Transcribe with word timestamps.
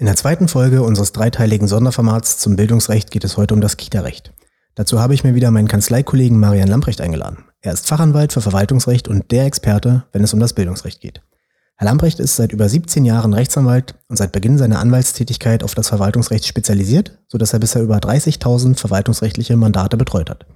In 0.00 0.06
der 0.06 0.16
zweiten 0.16 0.48
Folge 0.48 0.82
unseres 0.82 1.12
dreiteiligen 1.12 1.68
Sonderformats 1.68 2.38
zum 2.38 2.56
Bildungsrecht 2.56 3.10
geht 3.10 3.22
es 3.22 3.36
heute 3.36 3.52
um 3.52 3.60
das 3.60 3.76
Kita-Recht. 3.76 4.32
Dazu 4.74 4.98
habe 4.98 5.12
ich 5.12 5.24
mir 5.24 5.34
wieder 5.34 5.50
meinen 5.50 5.68
Kanzleikollegen 5.68 6.40
Marian 6.40 6.68
Lamprecht 6.68 7.02
eingeladen. 7.02 7.44
Er 7.60 7.74
ist 7.74 7.86
Fachanwalt 7.86 8.32
für 8.32 8.40
Verwaltungsrecht 8.40 9.08
und 9.08 9.30
der 9.30 9.44
Experte, 9.44 10.04
wenn 10.12 10.24
es 10.24 10.32
um 10.32 10.40
das 10.40 10.54
Bildungsrecht 10.54 11.02
geht. 11.02 11.20
Herr 11.76 11.84
Lamprecht 11.84 12.18
ist 12.18 12.36
seit 12.36 12.52
über 12.52 12.66
17 12.66 13.04
Jahren 13.04 13.34
Rechtsanwalt 13.34 13.94
und 14.08 14.16
seit 14.16 14.32
Beginn 14.32 14.56
seiner 14.56 14.78
Anwaltstätigkeit 14.78 15.62
auf 15.62 15.74
das 15.74 15.88
Verwaltungsrecht 15.90 16.46
spezialisiert, 16.46 17.18
sodass 17.28 17.52
er 17.52 17.58
bisher 17.58 17.82
über 17.82 17.98
30.000 17.98 18.78
verwaltungsrechtliche 18.78 19.54
Mandate 19.58 19.98
betreut 19.98 20.30
hat. 20.30 20.46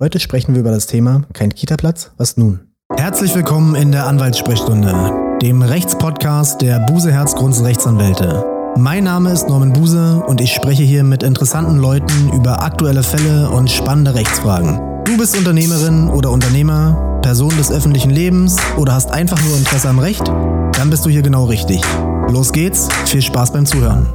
Heute 0.00 0.20
sprechen 0.20 0.54
wir 0.54 0.60
über 0.60 0.70
das 0.70 0.86
Thema 0.86 1.26
Kein 1.34 1.54
Kita-Platz, 1.54 2.12
was 2.16 2.38
nun? 2.38 2.60
Herzlich 2.96 3.34
willkommen 3.34 3.74
in 3.74 3.92
der 3.92 4.06
Anwaltssprechstunde, 4.06 5.38
dem 5.42 5.60
Rechtspodcast 5.60 6.62
der 6.62 6.80
Buse 6.86 7.12
Herz 7.12 7.34
Rechtsanwälte. 7.34 8.55
Mein 8.78 9.04
Name 9.04 9.32
ist 9.32 9.48
Norman 9.48 9.72
Buse 9.72 10.22
und 10.26 10.38
ich 10.42 10.52
spreche 10.52 10.82
hier 10.82 11.02
mit 11.02 11.22
interessanten 11.22 11.78
Leuten 11.78 12.30
über 12.34 12.62
aktuelle 12.62 13.02
Fälle 13.02 13.48
und 13.48 13.70
spannende 13.70 14.14
Rechtsfragen. 14.14 15.02
Du 15.04 15.16
bist 15.16 15.34
Unternehmerin 15.34 16.10
oder 16.10 16.30
Unternehmer, 16.30 17.18
Person 17.22 17.56
des 17.56 17.72
öffentlichen 17.72 18.10
Lebens 18.10 18.58
oder 18.76 18.92
hast 18.92 19.10
einfach 19.12 19.42
nur 19.44 19.56
Interesse 19.56 19.88
am 19.88 19.98
Recht? 19.98 20.28
Dann 20.28 20.90
bist 20.90 21.06
du 21.06 21.08
hier 21.08 21.22
genau 21.22 21.44
richtig. 21.44 21.80
Los 22.28 22.52
geht's, 22.52 22.88
viel 23.06 23.22
Spaß 23.22 23.54
beim 23.54 23.64
Zuhören. 23.64 24.08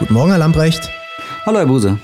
Guten 0.00 0.14
Morgen, 0.14 0.30
Herr 0.30 0.38
Lamprecht. 0.38 0.90
Hallo, 1.46 1.58
Herr 1.58 1.66
Buse. 1.66 1.96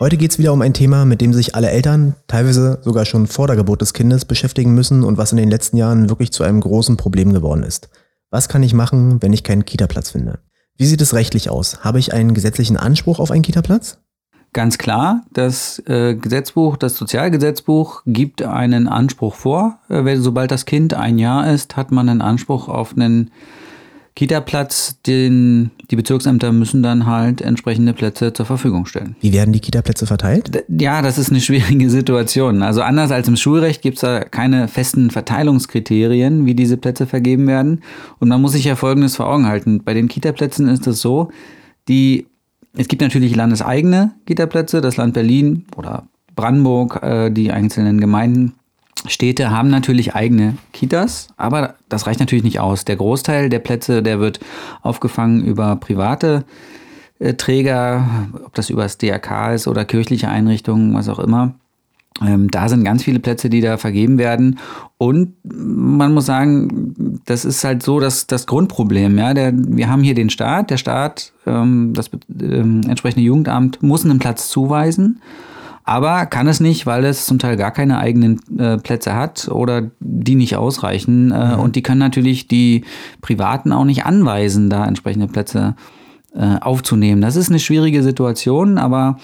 Heute 0.00 0.16
geht 0.16 0.32
es 0.32 0.40
wieder 0.40 0.52
um 0.52 0.60
ein 0.60 0.74
Thema, 0.74 1.04
mit 1.04 1.20
dem 1.20 1.32
sich 1.32 1.54
alle 1.54 1.70
Eltern, 1.70 2.16
teilweise 2.26 2.80
sogar 2.82 3.04
schon 3.04 3.28
vor 3.28 3.46
der 3.46 3.54
Geburt 3.54 3.80
des 3.80 3.94
Kindes, 3.94 4.24
beschäftigen 4.24 4.74
müssen 4.74 5.04
und 5.04 5.18
was 5.18 5.30
in 5.30 5.38
den 5.38 5.48
letzten 5.48 5.76
Jahren 5.76 6.08
wirklich 6.08 6.32
zu 6.32 6.42
einem 6.42 6.60
großen 6.60 6.96
Problem 6.96 7.32
geworden 7.32 7.62
ist. 7.62 7.90
Was 8.28 8.48
kann 8.48 8.64
ich 8.64 8.74
machen, 8.74 9.22
wenn 9.22 9.32
ich 9.32 9.44
keinen 9.44 9.64
Kita-Platz 9.64 10.10
finde? 10.10 10.40
Wie 10.76 10.86
sieht 10.86 11.00
es 11.00 11.14
rechtlich 11.14 11.48
aus? 11.48 11.84
Habe 11.84 12.00
ich 12.00 12.12
einen 12.12 12.34
gesetzlichen 12.34 12.76
Anspruch 12.76 13.20
auf 13.20 13.30
einen 13.30 13.42
Kita-Platz? 13.42 13.98
Ganz 14.52 14.78
klar, 14.78 15.22
das 15.32 15.80
äh, 15.86 16.16
Gesetzbuch, 16.16 16.76
das 16.76 16.96
Sozialgesetzbuch 16.96 18.02
gibt 18.04 18.42
einen 18.42 18.88
Anspruch 18.88 19.36
vor. 19.36 19.78
Äh, 19.88 20.16
sobald 20.16 20.50
das 20.50 20.66
Kind 20.66 20.94
ein 20.94 21.20
Jahr 21.20 21.52
ist, 21.52 21.76
hat 21.76 21.92
man 21.92 22.08
einen 22.08 22.20
Anspruch 22.20 22.68
auf 22.68 22.96
einen 22.96 23.30
Kita-Platz, 24.16 25.00
den 25.02 25.72
die 25.90 25.96
Bezirksämter 25.96 26.52
müssen 26.52 26.84
dann 26.84 27.06
halt 27.06 27.40
entsprechende 27.40 27.92
Plätze 27.94 28.32
zur 28.32 28.46
Verfügung 28.46 28.86
stellen. 28.86 29.16
Wie 29.20 29.32
werden 29.32 29.52
die 29.52 29.58
Kita-Plätze 29.58 30.06
verteilt? 30.06 30.64
Ja, 30.68 31.02
das 31.02 31.18
ist 31.18 31.30
eine 31.30 31.40
schwierige 31.42 31.90
Situation. 31.90 32.62
Also 32.62 32.82
anders 32.82 33.10
als 33.10 33.26
im 33.26 33.36
Schulrecht 33.36 33.82
gibt 33.82 33.96
es 33.96 34.02
da 34.02 34.20
keine 34.20 34.68
festen 34.68 35.10
Verteilungskriterien, 35.10 36.46
wie 36.46 36.54
diese 36.54 36.76
Plätze 36.76 37.06
vergeben 37.06 37.48
werden. 37.48 37.82
Und 38.20 38.28
man 38.28 38.40
muss 38.40 38.52
sich 38.52 38.64
ja 38.64 38.76
Folgendes 38.76 39.16
vor 39.16 39.26
Augen 39.26 39.46
halten. 39.46 39.82
Bei 39.82 39.94
den 39.94 40.06
Kita-Plätzen 40.06 40.68
ist 40.68 40.86
es 40.86 41.00
so, 41.00 41.30
die, 41.88 42.28
es 42.76 42.86
gibt 42.86 43.02
natürlich 43.02 43.34
landeseigene 43.34 44.12
Kita-Plätze, 44.26 44.80
das 44.80 44.96
Land 44.96 45.14
Berlin 45.14 45.64
oder 45.76 46.06
Brandenburg, 46.36 47.02
äh, 47.02 47.30
die 47.30 47.50
einzelnen 47.50 48.00
Gemeinden 48.00 48.54
Städte 49.06 49.50
haben 49.50 49.68
natürlich 49.68 50.14
eigene 50.14 50.56
Kitas, 50.72 51.28
aber 51.36 51.74
das 51.88 52.06
reicht 52.06 52.20
natürlich 52.20 52.44
nicht 52.44 52.60
aus. 52.60 52.84
Der 52.84 52.96
Großteil 52.96 53.50
der 53.50 53.58
Plätze, 53.58 54.02
der 54.02 54.20
wird 54.20 54.40
aufgefangen 54.82 55.44
über 55.44 55.76
private 55.76 56.44
äh, 57.18 57.34
Träger, 57.34 58.28
ob 58.44 58.54
das 58.54 58.70
über 58.70 58.82
das 58.82 58.98
DRK 58.98 59.54
ist 59.54 59.68
oder 59.68 59.84
kirchliche 59.84 60.28
Einrichtungen, 60.28 60.94
was 60.94 61.08
auch 61.08 61.18
immer. 61.18 61.54
Ähm, 62.24 62.48
da 62.50 62.68
sind 62.68 62.84
ganz 62.84 63.02
viele 63.02 63.18
Plätze, 63.18 63.50
die 63.50 63.60
da 63.60 63.76
vergeben 63.76 64.18
werden. 64.18 64.58
Und 64.98 65.34
man 65.42 66.14
muss 66.14 66.26
sagen, 66.26 67.20
das 67.26 67.44
ist 67.44 67.64
halt 67.64 67.82
so 67.82 67.98
dass 67.98 68.26
das 68.28 68.46
Grundproblem. 68.46 69.18
Ja? 69.18 69.34
Der, 69.34 69.52
wir 69.54 69.88
haben 69.90 70.02
hier 70.02 70.14
den 70.14 70.30
Staat. 70.30 70.70
Der 70.70 70.76
Staat, 70.76 71.32
ähm, 71.44 71.92
das 71.92 72.10
ähm, 72.40 72.82
entsprechende 72.88 73.24
Jugendamt, 73.24 73.82
muss 73.82 74.04
einen 74.04 74.20
Platz 74.20 74.48
zuweisen 74.48 75.20
aber 75.84 76.24
kann 76.26 76.48
es 76.48 76.60
nicht, 76.60 76.86
weil 76.86 77.04
es 77.04 77.26
zum 77.26 77.38
Teil 77.38 77.56
gar 77.56 77.70
keine 77.70 77.98
eigenen 77.98 78.40
äh, 78.58 78.78
Plätze 78.78 79.14
hat 79.14 79.48
oder 79.48 79.90
die 80.00 80.34
nicht 80.34 80.56
ausreichen. 80.56 81.30
Äh, 81.30 81.54
mhm. 81.54 81.60
Und 81.60 81.76
die 81.76 81.82
können 81.82 82.00
natürlich 82.00 82.48
die 82.48 82.84
Privaten 83.20 83.70
auch 83.70 83.84
nicht 83.84 84.06
anweisen, 84.06 84.70
da 84.70 84.86
entsprechende 84.86 85.28
Plätze 85.28 85.76
äh, 86.34 86.58
aufzunehmen. 86.60 87.20
Das 87.20 87.36
ist 87.36 87.50
eine 87.50 87.58
schwierige 87.58 88.02
Situation, 88.02 88.78
aber 88.78 89.18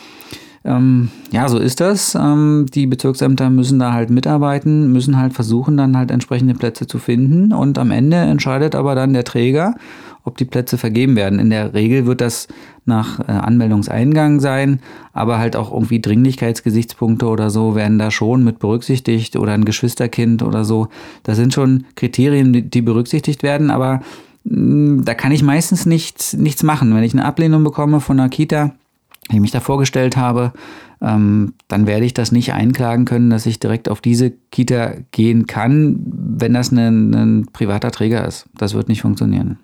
ähm, 0.62 1.08
ja, 1.32 1.48
so 1.48 1.58
ist 1.58 1.80
das. 1.80 2.14
Ähm, 2.14 2.66
die 2.74 2.86
Bezirksämter 2.86 3.48
müssen 3.48 3.78
da 3.78 3.94
halt 3.94 4.10
mitarbeiten, 4.10 4.92
müssen 4.92 5.16
halt 5.16 5.32
versuchen, 5.32 5.78
dann 5.78 5.96
halt 5.96 6.10
entsprechende 6.10 6.54
Plätze 6.54 6.86
zu 6.86 6.98
finden. 6.98 7.54
Und 7.54 7.78
am 7.78 7.90
Ende 7.90 8.16
entscheidet 8.16 8.74
aber 8.74 8.94
dann 8.94 9.14
der 9.14 9.24
Träger, 9.24 9.74
ob 10.30 10.38
die 10.38 10.44
Plätze 10.44 10.78
vergeben 10.78 11.16
werden. 11.16 11.40
In 11.40 11.50
der 11.50 11.74
Regel 11.74 12.06
wird 12.06 12.20
das 12.20 12.46
nach 12.84 13.18
äh, 13.20 13.32
Anmeldungseingang 13.32 14.38
sein, 14.38 14.80
aber 15.12 15.38
halt 15.38 15.56
auch 15.56 15.72
irgendwie 15.72 16.00
Dringlichkeitsgesichtspunkte 16.00 17.26
oder 17.26 17.50
so 17.50 17.74
werden 17.74 17.98
da 17.98 18.12
schon 18.12 18.44
mit 18.44 18.60
berücksichtigt 18.60 19.34
oder 19.36 19.52
ein 19.52 19.64
Geschwisterkind 19.64 20.44
oder 20.44 20.64
so. 20.64 20.88
Das 21.24 21.36
sind 21.36 21.52
schon 21.52 21.84
Kriterien, 21.96 22.70
die, 22.70 22.82
berücksichtigt 22.82 23.42
werden, 23.42 23.70
aber 23.70 24.02
mm, 24.44 25.02
da 25.02 25.14
kann 25.14 25.32
ich 25.32 25.42
meistens 25.42 25.84
nichts, 25.84 26.34
nichts 26.34 26.62
machen. 26.62 26.94
Wenn 26.94 27.02
ich 27.02 27.12
eine 27.12 27.24
Ablehnung 27.24 27.64
bekomme 27.64 28.00
von 28.00 28.20
einer 28.20 28.28
Kita, 28.28 28.72
die 29.30 29.36
ich 29.36 29.40
mich 29.40 29.50
da 29.50 29.60
vorgestellt 29.60 30.16
habe, 30.16 30.52
ähm, 31.02 31.54
dann 31.66 31.86
werde 31.86 32.04
ich 32.04 32.14
das 32.14 32.30
nicht 32.30 32.52
einklagen 32.52 33.04
können, 33.04 33.30
dass 33.30 33.46
ich 33.46 33.58
direkt 33.58 33.88
auf 33.88 34.00
diese 34.00 34.30
Kita 34.30 34.94
gehen 35.10 35.46
kann, 35.46 35.98
wenn 36.04 36.54
das 36.54 36.70
ein, 36.70 37.14
ein 37.14 37.46
privater 37.52 37.90
Träger 37.90 38.26
ist. 38.26 38.46
Das 38.56 38.74
wird 38.74 38.88
nicht 38.88 39.02
funktionieren. 39.02 39.58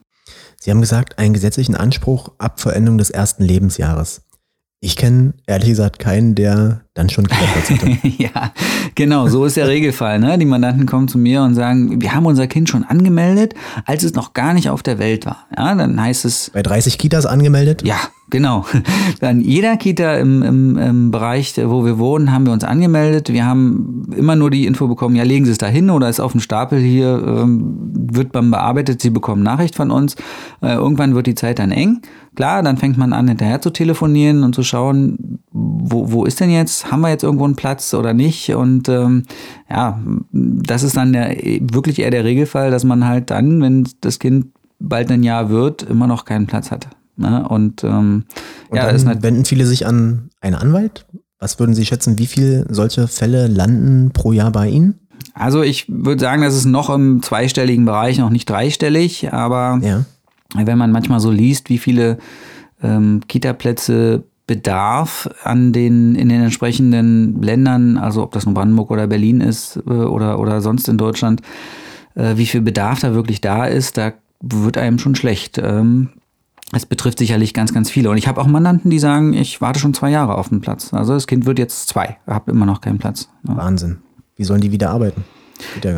Sie 0.66 0.72
haben 0.72 0.81
gesagt, 0.81 1.21
einen 1.21 1.32
gesetzlichen 1.32 1.77
Anspruch 1.77 2.32
ab 2.38 2.59
Vollendung 2.59 2.99
des 2.99 3.10
ersten 3.10 3.44
Lebensjahres. 3.44 4.22
Ich 4.81 4.97
kenne 4.97 5.34
ehrlich 5.47 5.69
gesagt 5.69 6.00
keinen, 6.00 6.34
der 6.34 6.86
dann 6.97 7.11
schon 7.11 7.27
Kinderplatz 7.29 7.71
hatte. 7.71 7.99
ja, 8.19 8.53
genau, 8.95 9.29
so 9.29 9.45
ist 9.45 9.57
der 9.57 9.69
Regelfall. 9.69 10.19
Ne? 10.19 10.39
Die 10.39 10.47
Mandanten 10.47 10.87
kommen 10.87 11.09
zu 11.09 11.19
mir 11.19 11.43
und 11.43 11.55
sagen, 11.55 12.01
wir 12.01 12.15
haben 12.15 12.27
unser 12.27 12.47
Kind 12.47 12.69
schon 12.69 12.84
angemeldet, 12.84 13.55
als 13.84 14.03
es 14.03 14.15
noch 14.15 14.33
gar 14.33 14.55
nicht 14.55 14.71
auf 14.71 14.83
der 14.83 14.99
Welt 14.99 15.27
war. 15.27 15.47
Ja, 15.57 15.75
dann 15.75 16.01
heißt 16.01 16.25
es. 16.25 16.51
Bei 16.51 16.62
30 16.62 16.99
Kitas 16.99 17.27
angemeldet? 17.27 17.83
Ja, 17.87 17.99
genau. 18.31 18.65
Dann 19.21 19.41
jeder 19.41 19.77
Kita 19.77 20.17
im, 20.17 20.43
im, 20.43 20.79
im 20.79 21.11
Bereich, 21.11 21.55
wo 21.62 21.84
wir 21.84 21.99
wohnen, 21.99 22.33
haben 22.33 22.47
wir 22.47 22.53
uns 22.53 22.65
angemeldet. 22.65 23.33
Wir 23.33 23.45
haben 23.45 24.11
immer 24.17 24.37
nur 24.37 24.51
die 24.51 24.67
Info 24.67 24.89
bekommen, 24.89 25.17
ja, 25.17 25.23
legen 25.23 25.45
Sie 25.45 25.53
es 25.53 25.59
da 25.59 25.67
hin 25.67 25.91
oder 25.91 26.09
ist 26.09 26.21
auf 26.21 26.33
dem 26.33 26.41
Stapel 26.41 26.81
hier, 26.81 27.23
ähm, 27.27 27.77
wird 28.11 28.33
man 28.34 28.51
bearbeitet, 28.51 29.03
Sie 29.03 29.11
bekommen 29.11 29.43
Nachricht 29.43 29.75
von 29.75 29.91
uns. 29.91 30.17
Äh, 30.63 30.75
irgendwann 30.75 31.15
wird 31.15 31.27
die 31.27 31.34
Zeit 31.34 31.59
dann 31.59 31.71
eng. 31.71 32.01
Klar, 32.34 32.63
dann 32.63 32.77
fängt 32.77 32.99
man 32.99 33.13
an, 33.13 33.28
hinterher 33.28 33.61
zu 33.61 33.71
telefonieren 33.71 34.45
und 34.45 34.55
zu 34.55 34.63
schauen, 34.63 35.36
wo, 35.91 36.13
wo 36.13 36.25
ist 36.25 36.41
denn 36.41 36.51
jetzt, 36.51 36.91
haben 36.91 37.01
wir 37.01 37.09
jetzt 37.09 37.25
irgendwo 37.25 37.45
einen 37.45 37.57
Platz 37.57 37.95
oder 37.95 38.15
nicht? 38.15 38.51
Und 38.55 38.89
ähm, 38.89 39.25
ja, 39.71 40.01
das 40.33 40.83
ist 40.83 40.97
dann 40.97 41.13
der, 41.13 41.37
wirklich 41.73 41.99
eher 41.99 42.11
der 42.11 42.25
Regelfall, 42.25 42.71
dass 42.71 42.85
man 42.85 43.07
halt 43.07 43.31
dann, 43.31 43.61
wenn 43.63 43.89
das 44.01 44.19
Kind 44.19 44.47
bald 44.79 45.11
ein 45.11 45.23
Jahr 45.23 45.51
wird, 45.51 45.83
immer 45.83 46.07
noch 46.07 46.25
keinen 46.25 46.47
Platz 46.47 46.71
hat. 46.71 46.89
Ne? 47.17 47.49
Und, 47.49 47.83
ähm, 47.85 48.25
und 48.69 48.77
ja, 48.77 48.93
dann 48.93 49.23
wenden 49.23 49.45
viele 49.45 49.67
sich 49.67 49.87
an 49.87 50.31
einen 50.41 50.55
Anwalt. 50.55 51.07
Was 51.39 51.59
würden 51.59 51.75
Sie 51.75 51.85
schätzen, 51.85 52.19
wie 52.19 52.27
viele 52.27 52.67
solche 52.69 53.09
Fälle 53.09 53.47
landen 53.47 54.11
pro 54.13 54.33
Jahr 54.33 54.51
bei 54.51 54.69
Ihnen? 54.69 54.99
Also 55.35 55.63
ich 55.63 55.87
würde 55.89 56.21
sagen, 56.21 56.43
das 56.43 56.55
ist 56.55 56.65
noch 56.65 56.89
im 56.89 57.23
zweistelligen 57.23 57.85
Bereich, 57.85 58.19
noch 58.19 58.31
nicht 58.31 58.49
dreistellig, 58.49 59.33
aber 59.33 59.81
ja 59.83 60.05
wenn 60.55 60.79
man 60.79 60.93
manchmal 60.93 61.21
so 61.21 61.31
liest, 61.31 61.69
wie 61.69 61.79
viele 61.79 62.19
ähm, 62.83 63.21
Kita-Plätze 63.27 64.25
Bedarf 64.47 65.29
an 65.43 65.73
den, 65.73 66.15
in 66.15 66.29
den 66.29 66.43
entsprechenden 66.43 67.43
Ländern, 67.43 67.99
also 67.99 68.23
ob 68.23 68.33
das 68.33 68.47
nun 68.47 68.55
Brandenburg 68.55 68.91
oder 68.91 69.07
Berlin 69.07 69.41
ist 69.41 69.77
äh, 69.87 69.91
oder, 69.91 70.39
oder 70.39 70.60
sonst 70.60 70.89
in 70.89 70.98
Deutschland, 70.98 71.43
äh, 72.15 72.37
wie 72.37 72.47
viel 72.47 72.60
Bedarf 72.60 73.01
da 73.01 73.15
wirklich 73.15 73.41
da 73.41 73.66
ist, 73.66 73.98
da 73.98 74.13
wird 74.41 74.78
einem 74.78 74.98
schon 74.98 75.16
schlecht. 75.16 75.59
Ähm, 75.59 76.10
es 76.72 76.87
betrifft 76.87 77.19
sicherlich 77.19 77.54
ganz, 77.54 77.72
ganz 77.72 77.91
viele. 77.91 78.10
Und 78.10 78.16
ich 78.16 78.27
habe 78.27 78.41
auch 78.41 78.47
Mandanten, 78.47 78.91
die 78.91 78.98
sagen, 78.98 79.33
ich 79.33 79.60
warte 79.60 79.78
schon 79.78 79.95
zwei 79.95 80.10
Jahre 80.10 80.37
auf 80.37 80.48
den 80.48 80.60
Platz. 80.60 80.93
Also 80.93 81.15
das 81.15 81.27
Kind 81.27 81.47
wird 81.47 81.59
jetzt 81.59 81.89
zwei, 81.89 82.19
habe 82.27 82.51
immer 82.51 82.66
noch 82.66 82.81
keinen 82.81 82.98
Platz. 82.98 83.28
Wahnsinn. 83.43 83.98
Wie 84.37 84.45
sollen 84.45 84.60
die 84.60 84.72
wieder 84.72 84.91
arbeiten? 84.91 85.25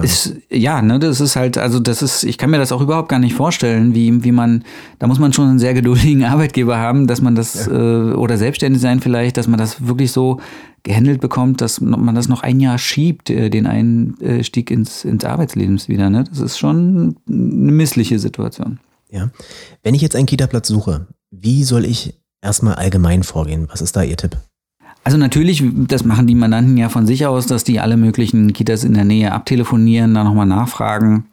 Ist, 0.03 0.37
ja, 0.51 0.83
ne, 0.83 0.99
das 0.99 1.21
ist 1.21 1.37
halt, 1.37 1.59
also 1.59 1.81
das 1.81 2.03
ist, 2.03 2.25
ich 2.25 2.39
kann 2.39 2.51
mir 2.51 2.59
das 2.59 2.73
auch 2.73 2.81
überhaupt 2.81 3.09
gar 3.09 3.19
nicht 3.19 3.35
vorstellen, 3.35 3.95
wie, 3.95 4.25
wie 4.25 4.33
man, 4.33 4.65
da 4.99 5.07
muss 5.07 5.19
man 5.19 5.33
schon 5.33 5.49
einen 5.49 5.59
sehr 5.59 5.75
geduldigen 5.75 6.25
Arbeitgeber 6.27 6.79
haben, 6.79 7.07
dass 7.07 7.21
man 7.21 7.35
das, 7.35 7.67
ja. 7.67 7.73
äh, 7.73 8.13
oder 8.15 8.37
selbstständig 8.37 8.81
sein 8.81 9.01
vielleicht, 9.01 9.37
dass 9.37 9.49
man 9.49 9.59
das 9.59 9.87
wirklich 9.87 10.13
so 10.13 10.41
gehandelt 10.83 11.21
bekommt, 11.21 11.61
dass 11.61 11.81
man 11.81 12.15
das 12.15 12.29
noch 12.29 12.43
ein 12.43 12.61
Jahr 12.61 12.79
schiebt, 12.79 13.31
äh, 13.31 13.51
den 13.51 13.67
Einstieg 13.67 14.71
ins, 14.71 15.05
ins 15.05 15.25
Arbeitsleben 15.25 15.79
wieder. 15.89 16.11
Ne? 16.11 16.25
Das 16.29 16.41
ist 16.41 16.59
schon 16.59 17.17
eine 17.29 17.73
missliche 17.73 18.19
Situation. 18.19 18.81
Ja. 19.11 19.31
Wenn 19.83 19.95
ich 19.95 20.03
jetzt 20.03 20.17
einen 20.17 20.27
Kita-Platz 20.27 20.69
suche, 20.69 21.07
wie 21.31 21.65
soll 21.65 21.85
ich 21.85 22.15
erstmal 22.43 22.75
allgemein 22.75 23.23
vorgehen? 23.23 23.67
Was 23.71 23.81
ist 23.81 23.97
da 23.97 24.03
Ihr 24.03 24.17
Tipp? 24.17 24.37
Also 25.09 25.17
natürlich, 25.17 25.65
das 25.75 26.05
machen 26.05 26.27
die 26.27 26.35
Mandanten 26.35 26.77
ja 26.77 26.91
von 26.91 27.07
sich 27.07 27.25
aus, 27.25 27.47
dass 27.47 27.65
die 27.65 27.81
alle 27.81 27.97
möglichen 27.97 28.53
Kitas 28.53 28.85
in 28.85 28.93
der 28.93 29.07
Nähe 29.07 29.33
abtelefonieren, 29.33 30.13
da 30.13 30.23
nochmal 30.23 30.45
nachfragen. 30.45 31.25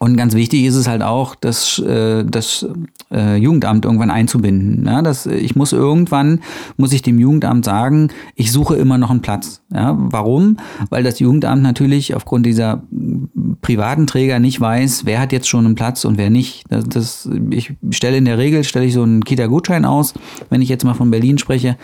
Und 0.00 0.16
ganz 0.16 0.34
wichtig 0.34 0.64
ist 0.64 0.74
es 0.74 0.88
halt 0.88 1.00
auch, 1.00 1.36
das, 1.36 1.78
äh, 1.78 2.24
das 2.24 2.66
äh, 3.12 3.36
Jugendamt 3.36 3.84
irgendwann 3.84 4.10
einzubinden. 4.10 4.84
Ja, 4.84 5.00
das, 5.00 5.26
ich 5.26 5.54
muss 5.54 5.72
irgendwann, 5.72 6.40
muss 6.76 6.92
ich 6.92 7.02
dem 7.02 7.20
Jugendamt 7.20 7.64
sagen, 7.64 8.08
ich 8.34 8.50
suche 8.50 8.74
immer 8.74 8.98
noch 8.98 9.10
einen 9.10 9.22
Platz. 9.22 9.62
Ja, 9.72 9.96
warum? 9.96 10.56
Weil 10.90 11.04
das 11.04 11.20
Jugendamt 11.20 11.62
natürlich 11.62 12.16
aufgrund 12.16 12.44
dieser 12.46 12.82
privaten 13.62 14.08
Träger 14.08 14.40
nicht 14.40 14.60
weiß, 14.60 15.02
wer 15.04 15.20
hat 15.20 15.30
jetzt 15.30 15.48
schon 15.48 15.66
einen 15.66 15.76
Platz 15.76 16.04
und 16.04 16.18
wer 16.18 16.30
nicht. 16.30 16.64
Das, 16.68 16.88
das, 16.88 17.30
ich 17.50 17.74
stelle 17.90 18.16
in 18.16 18.24
der 18.24 18.38
Regel, 18.38 18.64
stelle 18.64 18.86
ich 18.86 18.94
so 18.94 19.04
einen 19.04 19.22
Kita-Gutschein 19.22 19.84
aus, 19.84 20.14
wenn 20.50 20.62
ich 20.62 20.68
jetzt 20.68 20.84
mal 20.84 20.94
von 20.94 21.12
Berlin 21.12 21.38
spreche. 21.38 21.76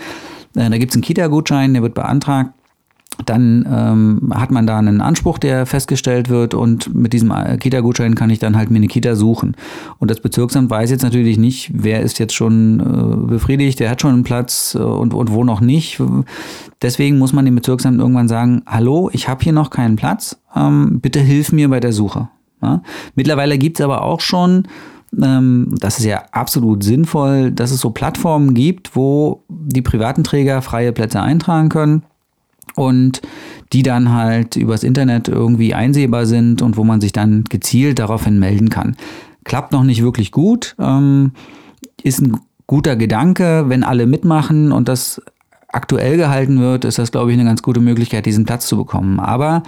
Äh, 0.57 0.71
da 0.71 0.79
gibt 0.79 0.93
es 0.93 0.97
einen 0.97 1.03
Kita-Gutschein, 1.03 1.73
der 1.73 1.83
wird 1.83 1.95
beantragt 1.95 2.53
dann 3.27 3.67
ähm, 3.71 4.33
hat 4.35 4.51
man 4.51 4.67
da 4.67 4.79
einen 4.79 5.01
Anspruch, 5.01 5.39
der 5.39 5.67
festgestellt 5.67 6.29
wird 6.29 6.55
und 6.55 6.95
mit 6.95 7.13
diesem 7.13 7.31
äh, 7.31 7.57
Kita-Gutschein 7.59 8.15
kann 8.15 8.31
ich 8.31 8.39
dann 8.39 8.57
halt 8.57 8.71
mir 8.71 8.77
eine 8.77 8.87
Kita 8.87 9.15
suchen. 9.15 9.57
Und 9.99 10.11
das 10.11 10.21
Bezirksamt 10.21 10.71
weiß 10.71 10.91
jetzt 10.91 11.03
natürlich 11.03 11.39
nicht, 11.39 11.71
wer 11.75 12.01
ist 12.01 12.19
jetzt 12.19 12.35
schon 12.35 12.81
äh, 12.81 13.27
befriedigt, 13.29 13.81
der 13.81 13.91
hat 13.91 14.01
schon 14.01 14.15
einen 14.15 14.25
Platz 14.25 14.75
äh, 14.75 14.83
und, 14.83 15.15
und 15.15 15.33
wo 15.33 15.45
noch 15.45 15.61
nicht. 15.61 16.01
Deswegen 16.83 17.19
muss 17.19 17.33
man 17.33 17.45
dem 17.45 17.55
Bezirksamt 17.55 17.99
irgendwann 17.99 18.29
sagen, 18.29 18.63
hallo, 18.67 19.11
ich 19.13 19.29
habe 19.29 19.43
hier 19.43 19.53
noch 19.53 19.71
keinen 19.71 19.97
Platz, 19.97 20.41
ähm, 20.55 21.01
bitte 21.01 21.21
hilf 21.21 21.53
mir 21.53 21.69
bei 21.69 21.81
der 21.81 21.93
Suche. 21.93 22.29
Ja? 22.63 22.83
Mittlerweile 23.15 23.59
gibt 23.59 23.79
es 23.79 23.85
aber 23.85 24.03
auch 24.03 24.21
schon 24.21 24.67
das 25.13 25.99
ist 25.99 26.05
ja 26.05 26.23
absolut 26.31 26.85
sinnvoll, 26.85 27.51
dass 27.51 27.73
es 27.73 27.81
so 27.81 27.91
Plattformen 27.91 28.55
gibt, 28.55 28.95
wo 28.95 29.43
die 29.49 29.83
privaten 29.83 30.23
Träger 30.23 30.63
freie 30.63 30.93
Plätze 30.93 31.21
eintragen 31.21 31.69
können 31.69 32.03
und 32.77 33.21
die 33.73 33.83
dann 33.83 34.13
halt 34.13 34.57
übers 34.57 34.85
Internet 34.85 35.29
irgendwie 35.29 35.75
einsehbar 35.75 36.27
sind 36.27 36.63
und 36.63 36.77
wo 36.77 36.85
man 36.85 37.01
sich 37.01 37.13
dann 37.13 37.45
gezielt 37.45 37.99
daraufhin 37.99 38.39
melden 38.39 38.71
kann. 38.71 38.97
Klappt 39.45 39.73
noch 39.73 39.83
nicht 39.83 40.03
wirklich 40.03 40.31
gut, 40.31 40.77
ähm, 40.79 41.33
ist 42.03 42.21
ein 42.21 42.39
guter 42.67 42.95
Gedanke, 42.95 43.65
wenn 43.69 43.83
alle 43.83 44.07
mitmachen 44.07 44.71
und 44.71 44.89
das 44.89 45.21
aktuell 45.73 46.17
gehalten 46.17 46.61
wird, 46.61 46.85
ist 46.85 46.99
das, 46.99 47.13
glaube 47.13 47.33
ich, 47.33 47.39
eine 47.39 47.49
ganz 47.49 47.63
gute 47.63 47.81
Möglichkeit, 47.81 48.27
diesen 48.27 48.45
Platz 48.45 48.67
zu 48.67 48.77
bekommen. 48.77 49.21
Aber 49.21 49.63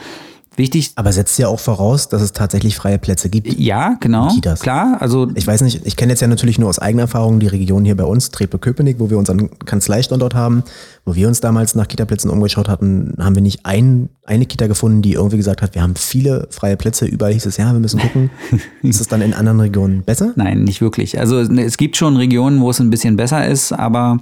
Wichtig. 0.56 0.93
Aber 0.96 1.12
setzt 1.12 1.38
ja 1.38 1.49
auch 1.49 1.60
voraus, 1.60 2.08
dass 2.08 2.20
es 2.20 2.32
tatsächlich 2.32 2.76
freie 2.76 2.99
Plätze 2.99 3.31
gibt. 3.31 3.58
Ja, 3.58 3.96
genau. 4.00 4.28
Kitas. 4.28 4.60
Klar, 4.60 4.99
also. 5.00 5.28
Ich 5.34 5.46
weiß 5.46 5.62
nicht, 5.62 5.87
ich 5.87 5.96
kenne 5.96 6.12
jetzt 6.12 6.20
ja 6.20 6.28
natürlich 6.28 6.58
nur 6.58 6.69
aus 6.69 6.78
eigener 6.78 7.02
Erfahrung 7.02 7.40
die 7.40 7.46
Region 7.46 7.84
hier 7.84 7.96
bei 7.96 8.04
uns, 8.04 8.31
Trepe-Köpenick, 8.31 9.00
wo 9.00 9.08
wir 9.08 9.19
unseren 9.19 9.50
Kanzleistandort 9.60 10.34
haben, 10.34 10.62
wo 11.04 11.14
wir 11.14 11.26
uns 11.28 11.40
damals 11.40 11.75
nach 11.75 11.88
Kitaplätzen 11.88 12.31
umgeschaut 12.31 12.69
hatten, 12.69 13.14
haben 13.19 13.34
wir 13.34 13.43
nicht 13.43 13.64
ein, 13.64 14.10
eine 14.25 14.46
Kita 14.46 14.66
gefunden, 14.66 15.02
die 15.02 15.14
irgendwie 15.14 15.37
gesagt 15.37 15.62
hat, 15.62 15.75
wir 15.75 15.82
haben 15.82 15.96
viele 15.96 16.46
freie 16.50 16.76
Plätze, 16.76 17.06
überall 17.06 17.32
hieß 17.32 17.46
es, 17.46 17.56
ja, 17.56 17.72
wir 17.72 17.81
müssen 17.81 18.00
gucken. 18.00 18.31
ist 18.82 19.00
es 19.00 19.08
dann 19.08 19.22
in 19.22 19.34
anderen 19.34 19.60
Regionen 19.60 20.02
besser? 20.02 20.32
Nein, 20.37 20.64
nicht 20.64 20.81
wirklich. 20.81 21.19
Also 21.19 21.40
es 21.40 21.76
gibt 21.76 21.96
schon 21.96 22.16
Regionen, 22.16 22.60
wo 22.60 22.70
es 22.70 22.81
ein 22.81 22.90
bisschen 22.90 23.16
besser 23.16 23.46
ist, 23.46 23.72
aber 23.72 24.19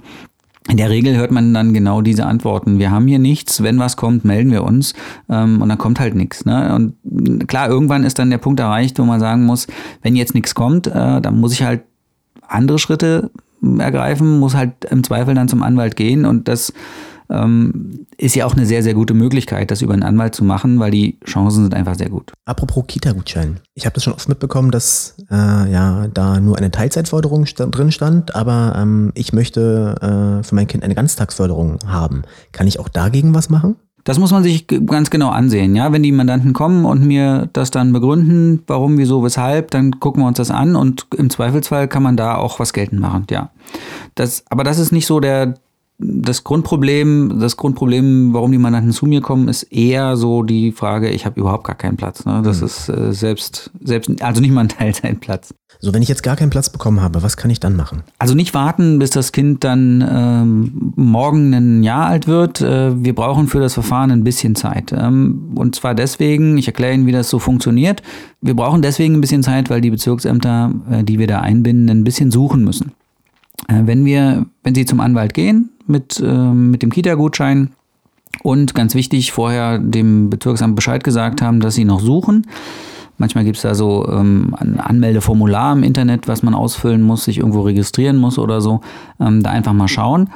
in 0.69 0.77
der 0.77 0.89
Regel 0.89 1.17
hört 1.17 1.31
man 1.31 1.53
dann 1.53 1.73
genau 1.73 2.01
diese 2.01 2.25
Antworten. 2.25 2.77
Wir 2.77 2.91
haben 2.91 3.07
hier 3.07 3.19
nichts, 3.19 3.63
wenn 3.63 3.79
was 3.79 3.97
kommt, 3.97 4.25
melden 4.25 4.51
wir 4.51 4.63
uns 4.63 4.93
ähm, 5.29 5.61
und 5.61 5.69
dann 5.69 5.77
kommt 5.77 5.99
halt 5.99 6.13
nichts. 6.13 6.45
Ne? 6.45 6.75
Und 6.75 7.47
klar, 7.47 7.67
irgendwann 7.67 8.03
ist 8.03 8.19
dann 8.19 8.29
der 8.29 8.37
Punkt 8.37 8.59
erreicht, 8.59 8.99
wo 8.99 9.03
man 9.03 9.19
sagen 9.19 9.45
muss, 9.45 9.67
wenn 10.03 10.15
jetzt 10.15 10.35
nichts 10.35 10.53
kommt, 10.53 10.87
äh, 10.87 11.19
dann 11.19 11.39
muss 11.39 11.53
ich 11.53 11.63
halt 11.63 11.81
andere 12.47 12.77
Schritte 12.77 13.31
ergreifen, 13.79 14.39
muss 14.39 14.55
halt 14.55 14.85
im 14.89 15.03
Zweifel 15.03 15.33
dann 15.33 15.47
zum 15.47 15.63
Anwalt 15.63 15.95
gehen 15.95 16.25
und 16.25 16.47
das 16.47 16.73
ähm, 17.31 18.05
ist 18.17 18.35
ja 18.35 18.45
auch 18.45 18.55
eine 18.55 18.65
sehr, 18.65 18.83
sehr 18.83 18.93
gute 18.93 19.13
Möglichkeit, 19.13 19.71
das 19.71 19.81
über 19.81 19.93
einen 19.93 20.03
Anwalt 20.03 20.35
zu 20.35 20.43
machen, 20.43 20.79
weil 20.79 20.91
die 20.91 21.19
Chancen 21.25 21.63
sind 21.63 21.73
einfach 21.73 21.95
sehr 21.95 22.09
gut. 22.09 22.31
Apropos 22.45 22.85
Kita-Gutschein. 22.87 23.59
Ich 23.73 23.85
habe 23.85 23.93
das 23.93 24.03
schon 24.03 24.13
oft 24.13 24.29
mitbekommen, 24.29 24.71
dass 24.71 25.15
äh, 25.31 25.71
ja 25.71 26.07
da 26.13 26.39
nur 26.39 26.57
eine 26.57 26.71
Teilzeitförderung 26.71 27.45
st 27.45 27.63
drin 27.71 27.91
stand, 27.91 28.35
aber 28.35 28.75
ähm, 28.77 29.11
ich 29.15 29.33
möchte 29.33 29.95
äh, 30.01 30.43
für 30.43 30.55
mein 30.55 30.67
Kind 30.67 30.83
eine 30.83 30.95
Ganztagsförderung 30.95 31.79
haben. 31.87 32.23
Kann 32.51 32.67
ich 32.67 32.79
auch 32.79 32.89
dagegen 32.89 33.33
was 33.33 33.49
machen? 33.49 33.75
Das 34.03 34.17
muss 34.17 34.31
man 34.31 34.41
sich 34.41 34.65
ganz 34.67 35.11
genau 35.11 35.29
ansehen. 35.29 35.75
Ja, 35.75 35.91
wenn 35.91 36.01
die 36.01 36.11
Mandanten 36.11 36.53
kommen 36.53 36.85
und 36.85 37.05
mir 37.05 37.49
das 37.53 37.69
dann 37.69 37.93
begründen, 37.93 38.63
warum, 38.65 38.97
wieso, 38.97 39.23
weshalb, 39.23 39.69
dann 39.71 39.99
gucken 39.99 40.23
wir 40.23 40.27
uns 40.27 40.37
das 40.37 40.49
an 40.49 40.75
und 40.75 41.05
im 41.15 41.29
Zweifelsfall 41.29 41.87
kann 41.87 42.01
man 42.01 42.17
da 42.17 42.35
auch 42.35 42.59
was 42.59 42.73
geltend 42.73 42.99
machen. 42.99 43.27
Ja, 43.29 43.51
das, 44.15 44.43
aber 44.49 44.63
das 44.63 44.79
ist 44.79 44.91
nicht 44.91 45.05
so 45.05 45.19
der 45.19 45.53
das 46.03 46.43
Grundproblem, 46.43 47.37
das 47.39 47.57
Grundproblem, 47.57 48.33
warum 48.33 48.51
die 48.51 48.57
Mandanten 48.57 48.91
zu 48.91 49.05
mir 49.05 49.21
kommen, 49.21 49.47
ist 49.47 49.63
eher 49.63 50.17
so 50.17 50.43
die 50.43 50.71
Frage, 50.71 51.09
ich 51.09 51.25
habe 51.25 51.39
überhaupt 51.39 51.65
gar 51.65 51.75
keinen 51.75 51.97
Platz. 51.97 52.25
Ne? 52.25 52.41
Das 52.43 52.59
mhm. 52.59 52.65
ist 52.65 52.89
äh, 52.89 53.13
selbst, 53.13 53.71
selbst, 53.81 54.21
also 54.21 54.41
nicht 54.41 54.51
mal 54.51 54.61
ein 54.61 54.69
Teil 54.69 54.93
sein 54.93 55.19
Platz. 55.19 55.53
So, 55.79 55.93
wenn 55.93 56.01
ich 56.01 56.09
jetzt 56.09 56.23
gar 56.23 56.35
keinen 56.35 56.49
Platz 56.49 56.69
bekommen 56.69 57.01
habe, 57.01 57.23
was 57.23 57.37
kann 57.37 57.49
ich 57.49 57.59
dann 57.59 57.75
machen? 57.75 58.03
Also 58.19 58.35
nicht 58.35 58.53
warten, 58.53 58.99
bis 58.99 59.09
das 59.11 59.31
Kind 59.31 59.63
dann 59.63 60.07
ähm, 60.07 60.93
morgen 60.95 61.53
ein 61.53 61.83
Jahr 61.83 62.07
alt 62.07 62.27
wird. 62.27 62.61
Äh, 62.61 63.03
wir 63.03 63.15
brauchen 63.15 63.47
für 63.47 63.59
das 63.59 63.73
Verfahren 63.73 64.11
ein 64.11 64.23
bisschen 64.23 64.55
Zeit. 64.55 64.91
Ähm, 64.91 65.53
und 65.55 65.75
zwar 65.75 65.95
deswegen, 65.95 66.57
ich 66.57 66.67
erkläre 66.67 66.93
Ihnen, 66.93 67.05
wie 67.07 67.11
das 67.11 67.29
so 67.29 67.39
funktioniert. 67.39 68.01
Wir 68.41 68.55
brauchen 68.55 68.81
deswegen 68.81 69.15
ein 69.15 69.21
bisschen 69.21 69.43
Zeit, 69.43 69.69
weil 69.69 69.81
die 69.81 69.91
Bezirksämter, 69.91 70.71
äh, 70.91 71.03
die 71.03 71.19
wir 71.19 71.27
da 71.27 71.41
einbinden, 71.41 71.89
ein 71.89 72.03
bisschen 72.03 72.31
suchen 72.31 72.63
müssen. 72.63 72.91
Äh, 73.71 73.87
wenn 73.87 74.05
wir, 74.05 74.45
wenn 74.63 74.75
Sie 74.75 74.85
zum 74.85 74.99
Anwalt 74.99 75.33
gehen 75.33 75.69
mit, 75.87 76.19
äh, 76.19 76.51
mit 76.53 76.81
dem 76.81 76.91
Kita-Gutschein 76.91 77.71
und 78.43 78.75
ganz 78.75 78.95
wichtig, 78.95 79.31
vorher 79.31 79.79
dem 79.79 80.29
Bezirksamt 80.29 80.75
Bescheid 80.75 81.03
gesagt 81.03 81.41
haben, 81.41 81.59
dass 81.59 81.75
Sie 81.75 81.85
noch 81.85 81.99
suchen. 81.99 82.47
Manchmal 83.17 83.43
gibt 83.43 83.57
es 83.57 83.63
da 83.63 83.75
so 83.75 84.07
ähm, 84.09 84.55
ein 84.57 84.79
Anmeldeformular 84.79 85.73
im 85.73 85.83
Internet, 85.83 86.27
was 86.27 86.41
man 86.41 86.55
ausfüllen 86.55 87.03
muss, 87.03 87.25
sich 87.25 87.37
irgendwo 87.37 87.61
registrieren 87.61 88.17
muss 88.17 88.39
oder 88.39 88.61
so. 88.61 88.81
Ähm, 89.19 89.43
da 89.43 89.51
einfach 89.51 89.73
mal 89.73 89.87
schauen. 89.87 90.29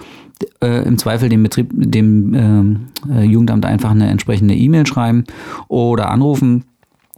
Äh, 0.61 0.83
Im 0.85 0.97
Zweifel 0.97 1.29
dem 1.29 1.41
Betrieb, 1.41 1.71
dem 1.73 2.87
äh, 3.09 3.23
Jugendamt 3.23 3.65
einfach 3.65 3.91
eine 3.91 4.07
entsprechende 4.07 4.53
E-Mail 4.53 4.85
schreiben 4.85 5.23
oder 5.67 6.11
anrufen. 6.11 6.65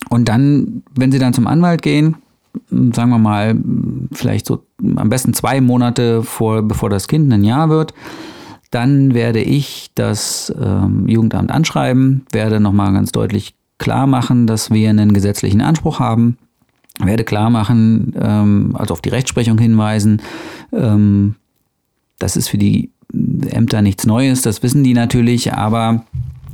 Und 0.10 0.30
dann, 0.30 0.84
wenn 0.96 1.12
Sie 1.12 1.20
dann 1.20 1.34
zum 1.34 1.48
Anwalt 1.48 1.82
gehen, 1.82 2.16
sagen 2.70 3.10
wir 3.10 3.18
mal, 3.18 3.56
vielleicht 4.12 4.46
so 4.46 4.64
am 4.96 5.10
besten 5.10 5.34
zwei 5.34 5.62
Monate 5.62 6.24
vor, 6.24 6.62
bevor 6.62 6.90
das 6.90 7.08
Kind 7.08 7.32
ein 7.32 7.44
Jahr 7.44 7.70
wird. 7.70 7.94
Dann 8.72 9.14
werde 9.14 9.42
ich 9.42 9.92
das 9.96 10.54
ähm, 10.62 11.08
Jugendamt 11.08 11.52
anschreiben, 11.52 12.26
werde 12.32 12.60
nochmal 12.60 12.92
ganz 12.94 13.12
deutlich 13.12 13.56
klar 13.78 14.08
machen, 14.08 14.48
dass 14.48 14.72
wir 14.72 14.90
einen 14.90 15.14
gesetzlichen 15.14 15.62
Anspruch 15.62 16.00
haben, 16.00 16.38
werde 17.00 17.24
klar 17.24 17.50
machen, 17.50 18.14
ähm, 18.20 18.76
also 18.78 18.94
auf 18.94 19.02
die 19.02 19.10
Rechtsprechung 19.10 19.58
hinweisen. 19.58 20.22
Ähm, 20.74 21.36
das 22.20 22.36
ist 22.36 22.50
für 22.50 22.58
die 22.58 22.92
Ämter 23.14 23.82
nichts 23.82 24.06
Neues, 24.06 24.42
das 24.42 24.64
wissen 24.64 24.84
die 24.84 24.94
natürlich, 24.94 25.54
aber 25.54 26.04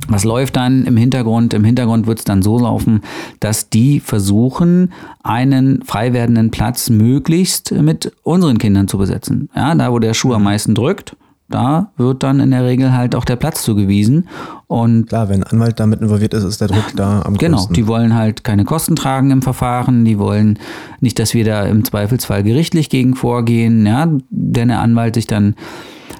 was 0.08 0.24
läuft 0.24 0.56
dann 0.56 0.84
im 0.84 0.96
Hintergrund? 0.96 1.54
Im 1.54 1.64
Hintergrund 1.64 2.06
wird 2.06 2.18
es 2.18 2.24
dann 2.24 2.42
so 2.42 2.58
laufen, 2.58 3.02
dass 3.40 3.70
die 3.70 4.00
versuchen, 4.00 4.92
einen 5.22 5.82
frei 5.82 6.12
werdenden 6.12 6.50
Platz 6.50 6.90
möglichst 6.90 7.72
mit 7.72 8.12
unseren 8.22 8.58
Kindern 8.58 8.88
zu 8.88 8.98
besetzen. 8.98 9.48
Ja, 9.54 9.74
da 9.74 9.92
wo 9.92 9.98
der 9.98 10.14
Schuh 10.14 10.34
am 10.34 10.42
mhm. 10.42 10.44
meisten 10.44 10.74
drückt, 10.74 11.16
da 11.48 11.90
wird 11.96 12.22
dann 12.22 12.40
in 12.40 12.50
der 12.50 12.64
Regel 12.64 12.92
halt 12.92 13.14
auch 13.14 13.24
der 13.24 13.36
Platz 13.36 13.62
zugewiesen. 13.62 14.28
Und 14.66 15.08
Klar, 15.08 15.28
wenn 15.28 15.42
ein 15.42 15.52
Anwalt 15.52 15.78
damit 15.78 16.00
involviert 16.00 16.32
ist, 16.34 16.42
ist 16.42 16.60
der 16.60 16.68
Druck 16.68 16.92
da 16.96 17.22
am 17.22 17.36
Genau, 17.36 17.58
größten. 17.58 17.74
die 17.74 17.86
wollen 17.86 18.14
halt 18.14 18.44
keine 18.44 18.64
Kosten 18.64 18.96
tragen 18.96 19.30
im 19.30 19.42
Verfahren, 19.42 20.04
die 20.04 20.18
wollen 20.18 20.58
nicht, 21.00 21.18
dass 21.18 21.34
wir 21.34 21.44
da 21.44 21.64
im 21.64 21.84
Zweifelsfall 21.84 22.42
gerichtlich 22.42 22.88
gegen 22.88 23.14
vorgehen, 23.14 23.86
ja, 23.86 24.08
denn 24.30 24.68
der 24.68 24.80
Anwalt 24.80 25.14
sich 25.16 25.26
dann 25.26 25.54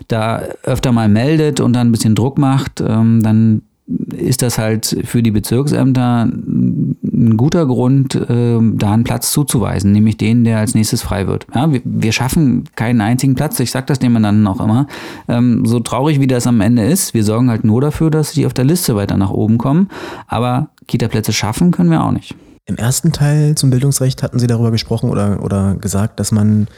da 0.09 0.43
öfter 0.63 0.93
mal 0.93 1.09
meldet 1.09 1.61
und 1.61 1.73
dann 1.73 1.89
ein 1.89 1.93
bisschen 1.93 2.15
Druck 2.15 2.39
macht, 2.39 2.83
ähm, 2.87 3.23
dann 3.23 3.63
ist 3.87 4.41
das 4.41 4.57
halt 4.57 4.97
für 5.05 5.23
die 5.23 5.31
Bezirksämter 5.31 6.23
ein 6.25 7.37
guter 7.37 7.67
Grund, 7.67 8.15
äh, 8.15 8.59
da 8.61 8.93
einen 8.93 9.05
Platz 9.05 9.31
zuzuweisen, 9.31 9.93
nämlich 9.93 10.17
den, 10.17 10.45
der 10.45 10.59
als 10.59 10.75
nächstes 10.75 11.03
frei 11.03 11.27
wird. 11.27 11.47
Ja, 11.55 11.71
wir, 11.71 12.13
schaffen 12.13 12.65
keinen 12.77 13.03
einzigen 13.03 13.35
Platz, 13.35 13.61
ich 13.61 13.71
sage 13.71 13.87
das 13.87 13.99
dem 13.99 14.13
Mandanten 14.13 14.47
auch 14.47 14.61
immer. 14.61 14.87
Ähm, 15.29 15.67
so 15.67 15.81
traurig 15.81 16.19
wie 16.19 16.27
das 16.27 16.47
am 16.47 16.63
Ende 16.63 16.85
ist, 16.85 17.13
wir 17.13 17.25
sorgen 17.25 17.51
halt 17.51 17.65
nur 17.65 17.83
dafür, 17.83 18.11
dass 18.11 18.33
sie 18.33 18.47
auf 18.47 18.55
der 18.55 18.65
Liste 18.65 18.97
weiter 18.97 19.19
nach 19.19 19.31
oben 19.31 19.59
kommen, 19.59 19.91
aber 20.29 20.71
Kita-Plätze 20.87 21.33
schaffen 21.33 21.71
können 21.71 21.91
wir 21.91 22.03
auch 22.03 22.13
nicht. 22.13 22.35
Im 22.67 22.77
ersten 22.77 23.13
Teil 23.13 23.55
zum 23.57 23.69
Bildungsrecht 23.69 24.23
hatten 24.23 24.39
Sie 24.39 24.47
darüber 24.47 24.71
gesprochen 24.71 25.11
oder, 25.11 25.43
oder 25.43 25.75
gesagt, 25.75 26.19
dass 26.19 26.33
man 26.33 26.69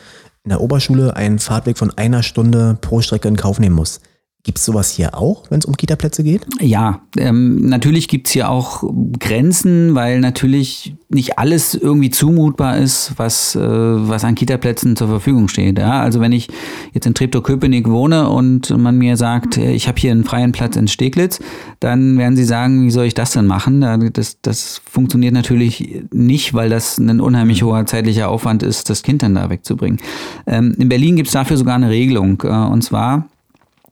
in 0.43 0.51
der 0.51 0.61
Oberschule 0.61 1.15
einen 1.15 1.39
Fahrtweg 1.39 1.79
von 1.79 1.97
einer 1.97 2.25
Stunde 2.25 2.77
pro 2.81 3.01
Strecke 3.01 3.29
in 3.29 3.37
Kauf 3.37 3.61
nehmen 3.61 3.77
muss. 3.77 4.01
Gibt 4.47 4.59
es 4.59 4.65
sowas 4.65 4.93
hier 4.93 5.19
auch, 5.19 5.43
wenn 5.51 5.59
es 5.59 5.65
um 5.65 5.77
Kita-Plätze 5.77 6.23
geht? 6.23 6.47
Ja, 6.61 7.01
ähm, 7.19 7.69
natürlich 7.69 8.07
gibt 8.07 8.29
es 8.29 8.33
hier 8.33 8.49
auch 8.49 8.85
Grenzen, 9.19 9.97
weil 9.97 10.21
natürlich 10.21 10.95
nicht 11.09 11.37
alles 11.37 11.75
irgendwie 11.75 12.11
zumutbar 12.11 12.79
ist, 12.79 13.15
was, 13.17 13.57
äh, 13.57 13.61
was 13.61 14.23
an 14.23 14.37
Kita-Plätzen 14.37 14.95
zur 14.95 15.09
Verfügung 15.09 15.49
steht. 15.49 15.81
Ja? 15.81 16.01
Also 16.01 16.21
wenn 16.21 16.31
ich 16.31 16.47
jetzt 16.93 17.07
in 17.07 17.15
Treptow-Köpenick 17.15 17.91
wohne 17.91 18.29
und 18.29 18.71
man 18.71 18.97
mir 18.97 19.17
sagt, 19.17 19.59
äh, 19.59 19.73
ich 19.73 19.89
habe 19.89 19.99
hier 19.99 20.13
einen 20.13 20.23
freien 20.23 20.53
Platz 20.53 20.77
in 20.77 20.87
Steglitz, 20.87 21.41
dann 21.81 22.17
werden 22.17 22.37
sie 22.37 22.45
sagen, 22.45 22.87
wie 22.87 22.93
soll 22.93 23.07
ich 23.07 23.15
das 23.15 23.33
denn 23.33 23.47
machen? 23.47 23.81
Das, 24.13 24.41
das 24.43 24.81
funktioniert 24.89 25.35
natürlich 25.35 26.05
nicht, 26.13 26.55
weil 26.55 26.71
das 26.71 26.99
ein 26.99 27.21
unheimlich 27.21 27.65
hoher 27.65 27.85
zeitlicher 27.87 28.29
Aufwand 28.29 28.63
ist, 28.63 28.91
das 28.91 29.03
Kind 29.03 29.25
dann 29.25 29.35
da 29.35 29.51
wegzubringen. 29.51 29.99
Ähm, 30.47 30.77
in 30.79 30.89
Berlin 30.89 31.17
gibt 31.17 31.27
es 31.27 31.33
dafür 31.33 31.57
sogar 31.57 31.75
eine 31.75 31.91
Regelung. 31.91 32.41
Äh, 32.45 32.47
und 32.47 32.83
zwar 32.83 33.27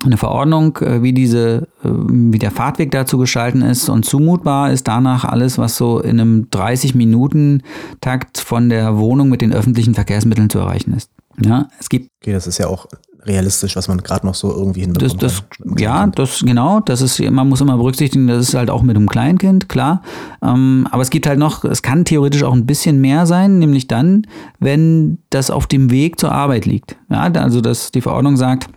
eine 0.04 0.16
Verordnung, 0.16 0.78
äh, 0.78 1.02
wie 1.02 1.12
diese, 1.12 1.68
äh, 1.84 1.88
wie 1.88 2.38
der 2.38 2.50
Fahrtweg 2.50 2.90
dazu 2.90 3.18
gestalten 3.18 3.62
ist 3.62 3.88
und 3.88 4.04
zumutbar 4.04 4.70
ist 4.70 4.88
danach 4.88 5.24
alles, 5.24 5.58
was 5.58 5.76
so 5.76 6.00
in 6.00 6.20
einem 6.20 6.48
30-Minuten-Takt 6.50 8.38
von 8.38 8.68
der 8.68 8.98
Wohnung 8.98 9.28
mit 9.28 9.40
den 9.40 9.52
öffentlichen 9.52 9.94
Verkehrsmitteln 9.94 10.50
zu 10.50 10.58
erreichen 10.58 10.94
ist. 10.94 11.10
Ja, 11.42 11.68
es 11.80 11.88
gibt. 11.88 12.10
Okay, 12.22 12.32
das 12.32 12.46
ist 12.46 12.58
ja 12.58 12.68
auch 12.68 12.86
realistisch, 13.26 13.76
was 13.76 13.88
man 13.88 13.98
gerade 13.98 14.26
noch 14.26 14.34
so 14.34 14.52
irgendwie 14.52 14.82
hinbekommt. 14.82 15.22
Das, 15.22 15.38
das, 15.38 15.78
ja, 15.78 16.06
das 16.06 16.40
genau, 16.40 16.80
das 16.80 17.00
ist, 17.00 17.20
man 17.20 17.48
muss 17.48 17.60
immer 17.60 17.76
berücksichtigen, 17.76 18.26
das 18.26 18.48
ist 18.48 18.54
halt 18.54 18.70
auch 18.70 18.82
mit 18.82 18.96
einem 18.96 19.08
Kleinkind, 19.08 19.68
klar. 19.68 20.02
Ähm, 20.42 20.86
aber 20.90 21.02
es 21.02 21.10
gibt 21.10 21.26
halt 21.26 21.38
noch, 21.38 21.64
es 21.64 21.82
kann 21.82 22.04
theoretisch 22.04 22.42
auch 22.42 22.52
ein 22.52 22.66
bisschen 22.66 23.00
mehr 23.00 23.26
sein, 23.26 23.58
nämlich 23.58 23.88
dann, 23.88 24.26
wenn 24.58 25.18
das 25.30 25.50
auf 25.50 25.66
dem 25.66 25.90
Weg 25.90 26.20
zur 26.20 26.32
Arbeit 26.32 26.66
liegt. 26.66 26.96
Ja, 27.10 27.22
also 27.22 27.60
dass 27.60 27.90
die 27.90 28.02
Verordnung 28.02 28.36
sagt, 28.36 28.68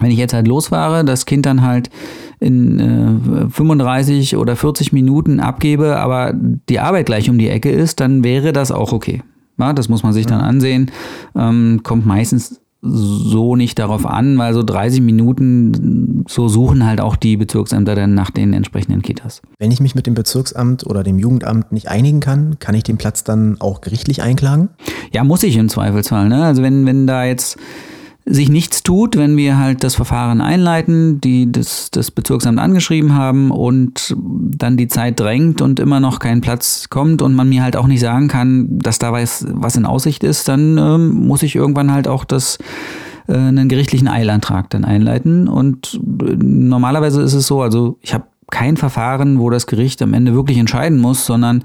wenn 0.00 0.10
ich 0.10 0.18
jetzt 0.18 0.34
halt 0.34 0.48
losfahre, 0.48 1.04
das 1.04 1.26
Kind 1.26 1.46
dann 1.46 1.62
halt 1.62 1.90
in 2.40 2.80
äh, 3.46 3.50
35 3.50 4.36
oder 4.36 4.56
40 4.56 4.92
Minuten 4.92 5.40
abgebe, 5.40 5.96
aber 5.96 6.32
die 6.34 6.80
Arbeit 6.80 7.06
gleich 7.06 7.28
um 7.30 7.38
die 7.38 7.48
Ecke 7.48 7.70
ist, 7.70 8.00
dann 8.00 8.24
wäre 8.24 8.52
das 8.52 8.72
auch 8.72 8.92
okay. 8.92 9.22
Ja, 9.58 9.74
das 9.74 9.88
muss 9.90 10.02
man 10.02 10.14
sich 10.14 10.26
dann 10.26 10.40
ansehen. 10.40 10.90
Ähm, 11.36 11.80
kommt 11.82 12.06
meistens 12.06 12.60
so 12.82 13.56
nicht 13.56 13.78
darauf 13.78 14.06
an, 14.06 14.38
weil 14.38 14.54
so 14.54 14.62
30 14.62 15.02
Minuten, 15.02 16.24
so 16.28 16.48
suchen 16.48 16.86
halt 16.86 17.00
auch 17.00 17.14
die 17.14 17.36
Bezirksämter 17.36 17.94
dann 17.94 18.14
nach 18.14 18.30
den 18.30 18.54
entsprechenden 18.54 19.02
Kitas. 19.02 19.42
Wenn 19.58 19.70
ich 19.70 19.80
mich 19.80 19.94
mit 19.94 20.06
dem 20.06 20.14
Bezirksamt 20.14 20.86
oder 20.86 21.02
dem 21.02 21.18
Jugendamt 21.18 21.72
nicht 21.72 21.88
einigen 21.88 22.20
kann, 22.20 22.58
kann 22.58 22.74
ich 22.74 22.82
den 22.82 22.96
Platz 22.96 23.22
dann 23.22 23.60
auch 23.60 23.82
gerichtlich 23.82 24.22
einklagen? 24.22 24.70
Ja, 25.12 25.24
muss 25.24 25.42
ich 25.42 25.56
im 25.56 25.68
Zweifelsfall. 25.68 26.30
Ne? 26.30 26.42
Also 26.42 26.62
wenn, 26.62 26.86
wenn 26.86 27.06
da 27.06 27.24
jetzt 27.24 27.58
sich 28.26 28.48
nichts 28.48 28.82
tut, 28.82 29.16
wenn 29.16 29.36
wir 29.36 29.58
halt 29.58 29.82
das 29.82 29.94
Verfahren 29.94 30.40
einleiten, 30.40 31.20
die 31.20 31.50
das, 31.50 31.90
das 31.90 32.10
Bezirksamt 32.10 32.58
angeschrieben 32.58 33.14
haben 33.14 33.50
und 33.50 34.14
dann 34.16 34.76
die 34.76 34.88
Zeit 34.88 35.18
drängt 35.18 35.60
und 35.60 35.80
immer 35.80 36.00
noch 36.00 36.18
kein 36.18 36.40
Platz 36.40 36.88
kommt 36.90 37.22
und 37.22 37.34
man 37.34 37.48
mir 37.48 37.62
halt 37.62 37.76
auch 37.76 37.86
nicht 37.86 38.00
sagen 38.00 38.28
kann, 38.28 38.78
dass 38.78 38.98
da 38.98 39.12
was, 39.12 39.46
was 39.48 39.76
in 39.76 39.86
Aussicht 39.86 40.22
ist, 40.22 40.48
dann 40.48 40.76
ähm, 40.78 41.26
muss 41.26 41.42
ich 41.42 41.56
irgendwann 41.56 41.92
halt 41.92 42.08
auch 42.08 42.24
das 42.24 42.58
äh, 43.26 43.34
einen 43.34 43.68
gerichtlichen 43.68 44.08
Eilantrag 44.08 44.70
dann 44.70 44.84
einleiten. 44.84 45.48
Und 45.48 46.00
äh, 46.22 46.36
normalerweise 46.36 47.22
ist 47.22 47.34
es 47.34 47.46
so, 47.46 47.62
also 47.62 47.98
ich 48.02 48.12
habe 48.12 48.24
kein 48.50 48.76
Verfahren, 48.76 49.38
wo 49.38 49.48
das 49.48 49.66
Gericht 49.66 50.02
am 50.02 50.12
Ende 50.12 50.34
wirklich 50.34 50.58
entscheiden 50.58 50.98
muss, 50.98 51.24
sondern 51.24 51.62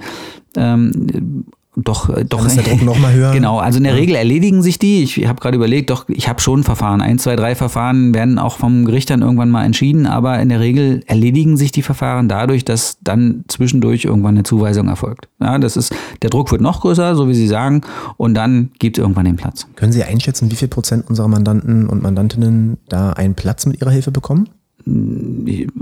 ähm, 0.55 1.45
doch, 1.75 2.09
äh, 2.09 2.23
doch. 2.23 2.45
ist 2.45 2.55
der 2.55 2.63
Druck 2.63 2.83
noch 2.83 2.97
mal 2.97 3.13
höher. 3.13 3.31
Genau, 3.31 3.59
also 3.59 3.77
in 3.77 3.83
der 3.83 3.93
ja. 3.93 3.99
Regel 3.99 4.15
erledigen 4.15 4.61
sich 4.61 4.79
die. 4.79 5.03
Ich 5.03 5.27
habe 5.27 5.41
gerade 5.41 5.55
überlegt, 5.55 5.89
doch, 5.89 6.05
ich 6.07 6.29
habe 6.29 6.41
schon 6.41 6.63
Verfahren. 6.63 7.01
Ein, 7.01 7.19
zwei, 7.19 7.35
drei 7.35 7.55
Verfahren 7.55 8.13
werden 8.13 8.39
auch 8.39 8.57
vom 8.57 8.85
Gericht 8.85 9.09
dann 9.09 9.21
irgendwann 9.21 9.49
mal 9.49 9.65
entschieden, 9.65 10.05
aber 10.05 10.39
in 10.39 10.49
der 10.49 10.59
Regel 10.59 11.03
erledigen 11.07 11.57
sich 11.57 11.71
die 11.71 11.81
Verfahren 11.81 12.29
dadurch, 12.29 12.63
dass 12.65 12.97
dann 13.03 13.43
zwischendurch 13.47 14.05
irgendwann 14.05 14.35
eine 14.35 14.43
Zuweisung 14.43 14.87
erfolgt. 14.87 15.27
Ja, 15.41 15.57
das 15.57 15.75
ist, 15.77 15.93
der 16.21 16.29
Druck 16.29 16.51
wird 16.51 16.61
noch 16.61 16.81
größer, 16.81 17.15
so 17.15 17.27
wie 17.27 17.35
Sie 17.35 17.47
sagen, 17.47 17.81
und 18.17 18.33
dann 18.33 18.71
gibt 18.79 18.97
es 18.97 19.01
irgendwann 19.01 19.25
den 19.25 19.35
Platz. 19.35 19.67
Können 19.75 19.91
Sie 19.91 20.03
einschätzen, 20.03 20.51
wie 20.51 20.55
viel 20.55 20.67
Prozent 20.67 21.09
unserer 21.09 21.27
Mandanten 21.27 21.87
und 21.87 22.01
Mandantinnen 22.01 22.77
da 22.87 23.11
einen 23.11 23.35
Platz 23.35 23.65
mit 23.65 23.81
Ihrer 23.81 23.91
Hilfe 23.91 24.11
bekommen? 24.11 24.49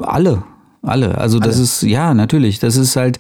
Alle. 0.02 0.44
Alle. 0.84 1.18
Also 1.18 1.40
Alle. 1.40 1.48
das 1.48 1.60
ist, 1.60 1.82
ja, 1.82 2.14
natürlich. 2.14 2.60
Das 2.60 2.76
ist 2.76 2.96
halt, 2.96 3.18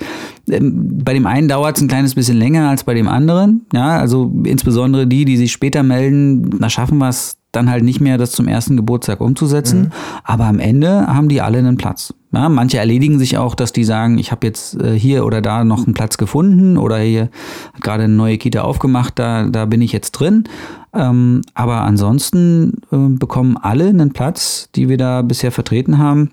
ähm, 0.49 0.99
bei 1.03 1.13
dem 1.13 1.25
einen 1.25 1.47
dauert 1.47 1.77
es 1.77 1.81
ein 1.81 1.87
kleines 1.87 2.13
bisschen 2.13 2.37
länger 2.37 2.69
als 2.69 2.83
bei 2.83 2.93
dem 2.93 3.07
anderen. 3.07 3.65
Ja, 3.73 3.97
also 3.97 4.31
insbesondere 4.43 5.07
die, 5.07 5.25
die 5.25 5.37
sich 5.37 5.51
später 5.51 5.81
melden, 5.81 6.59
da 6.59 6.69
schaffen 6.69 6.97
wir 6.97 7.09
es 7.09 7.37
dann 7.53 7.69
halt 7.69 7.83
nicht 7.83 8.01
mehr, 8.01 8.17
das 8.17 8.31
zum 8.31 8.47
ersten 8.47 8.75
Geburtstag 8.75 9.21
umzusetzen. 9.21 9.81
Mhm. 9.81 9.91
Aber 10.23 10.45
am 10.45 10.59
Ende 10.59 11.07
haben 11.07 11.29
die 11.29 11.39
alle 11.41 11.59
einen 11.59 11.77
Platz. 11.77 12.13
Ja, 12.33 12.49
manche 12.49 12.79
erledigen 12.79 13.19
sich 13.19 13.37
auch, 13.37 13.53
dass 13.53 13.71
die 13.71 13.83
sagen, 13.83 14.17
ich 14.17 14.31
habe 14.31 14.47
jetzt 14.47 14.81
äh, 14.81 14.97
hier 14.97 15.23
oder 15.23 15.39
da 15.39 15.63
noch 15.63 15.85
einen 15.85 15.93
Platz 15.93 16.17
gefunden 16.17 16.77
oder 16.77 16.97
hier 16.97 17.29
hat 17.73 17.81
gerade 17.81 18.03
eine 18.05 18.13
neue 18.13 18.39
Kita 18.39 18.61
aufgemacht, 18.61 19.19
da, 19.19 19.45
da 19.45 19.65
bin 19.65 19.81
ich 19.81 19.91
jetzt 19.91 20.11
drin. 20.13 20.45
Ähm, 20.93 21.41
aber 21.53 21.81
ansonsten 21.81 22.81
äh, 22.91 22.97
bekommen 23.17 23.55
alle 23.55 23.87
einen 23.87 24.13
Platz, 24.13 24.69
die 24.75 24.89
wir 24.89 24.97
da 24.97 25.21
bisher 25.21 25.51
vertreten 25.51 25.99
haben. 25.99 26.31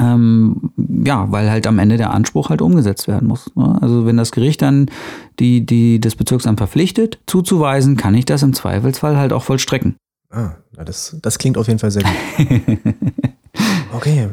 Ähm, 0.00 0.70
ja, 1.04 1.30
weil 1.30 1.50
halt 1.50 1.66
am 1.66 1.78
Ende 1.78 1.96
der 1.96 2.12
Anspruch 2.12 2.50
halt 2.50 2.62
umgesetzt 2.62 3.08
werden 3.08 3.28
muss. 3.28 3.54
Ne? 3.54 3.78
Also 3.80 4.06
wenn 4.06 4.16
das 4.16 4.32
Gericht 4.32 4.62
dann 4.62 4.90
die, 5.38 5.66
die 5.66 6.00
das 6.00 6.16
Bezirksamt 6.16 6.58
verpflichtet, 6.58 7.18
zuzuweisen, 7.26 7.96
kann 7.96 8.14
ich 8.14 8.24
das 8.24 8.42
im 8.42 8.54
Zweifelsfall 8.54 9.16
halt 9.16 9.32
auch 9.32 9.42
vollstrecken. 9.42 9.96
Ah, 10.30 10.52
das, 10.72 11.16
das 11.20 11.38
klingt 11.38 11.58
auf 11.58 11.68
jeden 11.68 11.78
Fall 11.78 11.90
sehr 11.90 12.02
gut. 12.02 12.78
okay. 13.92 14.30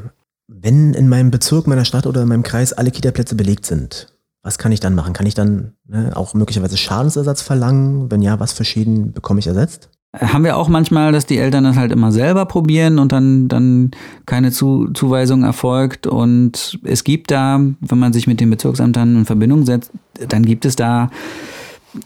Wenn 0.48 0.94
in 0.94 1.10
meinem 1.10 1.30
Bezirk, 1.30 1.68
meiner 1.68 1.86
Stadt 1.86 2.08
oder 2.08 2.24
in 2.24 2.30
meinem 2.30 2.44
Kreis 2.44 2.74
alle 2.74 2.92
Kita-Plätze 2.92 3.36
belegt 3.36 3.66
sind, 3.66 4.13
was 4.42 4.58
kann 4.58 4.72
ich 4.72 4.80
dann 4.80 4.96
machen? 4.96 5.13
Kann 5.13 5.25
ich 5.25 5.34
dann 5.34 5.74
ne, 5.86 6.16
auch 6.16 6.34
möglicherweise 6.34 6.78
Schadensersatz 6.78 7.42
verlangen? 7.42 8.10
Wenn 8.10 8.22
ja, 8.22 8.39
was 8.39 8.54
für 8.54 8.63
Schäden 8.63 9.12
bekomme 9.12 9.39
ich 9.39 9.48
ersetzt? 9.48 9.89
Haben 10.18 10.44
wir 10.44 10.58
auch 10.58 10.70
manchmal, 10.70 11.12
dass 11.12 11.28
die 11.28 11.38
Eltern 11.38 11.66
das 11.66 11.78
halt 11.78 11.92
immer 11.92 12.12
selber 12.12 12.46
probieren 12.46 12.98
und 12.98 13.12
dann, 13.12 13.48
dann 13.48 13.92
keine 14.25 14.51
Zu 14.51 14.89
Zuweisung 14.94 15.44
erfolgt. 15.44 16.08
Und 16.08 16.80
es 16.84 17.04
gibt 17.04 17.30
da, 17.30 17.60
wenn 17.80 18.00
man 18.00 18.13
sich 18.13 18.25
mit 18.25 18.39
den 18.39 18.50
Bezirksämtern 18.50 19.18
in 19.18 19.25
Verbindung 19.25 19.66
setzt, 19.66 19.92
dann 20.28 20.44
gibt 20.44 20.66
es 20.66 20.75
da 20.75 21.12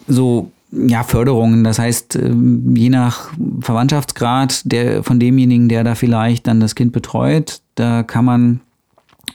so 0.08 0.52
ja, 0.72 1.04
Förderungen. 1.04 1.64
Das 1.64 1.80
heißt, 1.80 2.18
ähm, 2.18 2.76
je 2.76 2.90
nach 2.90 3.30
Verwandtschaftsgrad 3.62 4.64
der, 4.66 5.04
von 5.04 5.20
demjenigen, 5.20 5.70
der 5.70 5.84
da 5.86 5.96
vielleicht 5.96 6.48
dann 6.48 6.60
das 6.60 6.76
Kind 6.76 6.92
betreut, 6.92 7.62
da 7.76 8.04
kann 8.04 8.26
man 8.26 8.60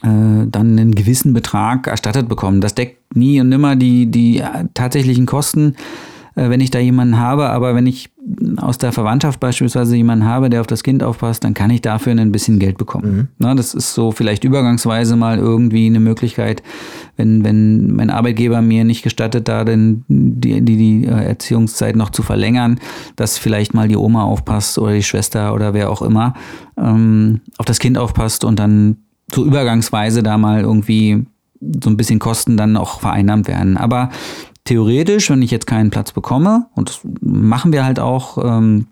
äh, 0.03 0.45
dann 0.47 0.77
einen 0.77 0.93
gewissen 0.93 1.33
Betrag 1.33 1.87
erstattet 1.87 2.29
bekommen. 2.29 2.61
Das 2.61 2.75
deckt 2.75 3.15
nie 3.15 3.41
und 3.41 3.49
nimmer 3.49 3.75
die, 3.75 4.05
die 4.05 4.43
tatsächlichen 4.75 5.25
Kosten 5.25 5.73
äh, 5.73 6.18
wenn 6.47 6.61
ich 6.61 6.71
da 6.71 6.79
jemanden 6.79 7.17
habe, 7.17 7.49
aber 7.49 7.75
wenn 7.75 7.87
ich 7.87 8.09
aus 8.57 8.77
der 8.77 8.91
Verwandtschaft 8.91 9.39
beispielsweise 9.39 9.95
jemanden 9.95 10.25
habe, 10.25 10.49
der 10.49 10.61
auf 10.61 10.67
das 10.67 10.83
Kind 10.83 11.03
aufpasst, 11.03 11.43
dann 11.43 11.53
kann 11.53 11.71
ich 11.71 11.81
dafür 11.81 12.13
ein 12.13 12.31
bisschen 12.31 12.59
Geld 12.59 12.77
bekommen. 12.77 13.15
Mhm. 13.15 13.27
Na, 13.39 13.55
das 13.55 13.73
ist 13.73 13.93
so 13.93 14.11
vielleicht 14.11 14.43
übergangsweise 14.43 15.15
mal 15.15 15.39
irgendwie 15.39 15.87
eine 15.87 15.99
Möglichkeit, 15.99 16.61
wenn, 17.17 17.43
wenn 17.43 17.93
mein 17.95 18.09
Arbeitgeber 18.09 18.61
mir 18.61 18.83
nicht 18.83 19.01
gestattet, 19.01 19.47
da 19.47 19.65
denn 19.65 20.03
die, 20.07 20.61
die, 20.61 20.77
die 20.77 21.05
äh, 21.05 21.25
Erziehungszeit 21.25 21.95
noch 21.95 22.11
zu 22.11 22.21
verlängern, 22.21 22.79
dass 23.15 23.37
vielleicht 23.37 23.73
mal 23.73 23.87
die 23.87 23.97
Oma 23.97 24.23
aufpasst 24.23 24.77
oder 24.77 24.93
die 24.93 25.03
Schwester 25.03 25.53
oder 25.53 25.73
wer 25.73 25.89
auch 25.89 26.01
immer 26.01 26.35
ähm, 26.77 27.41
auf 27.57 27.65
das 27.65 27.79
Kind 27.79 27.97
aufpasst 27.97 28.43
und 28.43 28.59
dann 28.59 28.97
so 29.33 29.45
übergangsweise 29.45 30.23
da 30.23 30.37
mal 30.37 30.61
irgendwie 30.61 31.25
so 31.61 31.89
ein 31.89 31.97
bisschen 31.97 32.19
Kosten 32.19 32.57
dann 32.57 32.77
auch 32.77 33.01
vereinnahmt 33.01 33.47
werden. 33.47 33.77
Aber 33.77 34.09
theoretisch, 34.65 35.29
wenn 35.29 35.41
ich 35.41 35.51
jetzt 35.51 35.67
keinen 35.67 35.89
Platz 35.89 36.11
bekomme, 36.11 36.67
und 36.75 36.89
das 36.89 37.01
machen 37.21 37.71
wir 37.71 37.85
halt 37.85 37.99
auch 37.99 38.37
ähm, 38.43 38.87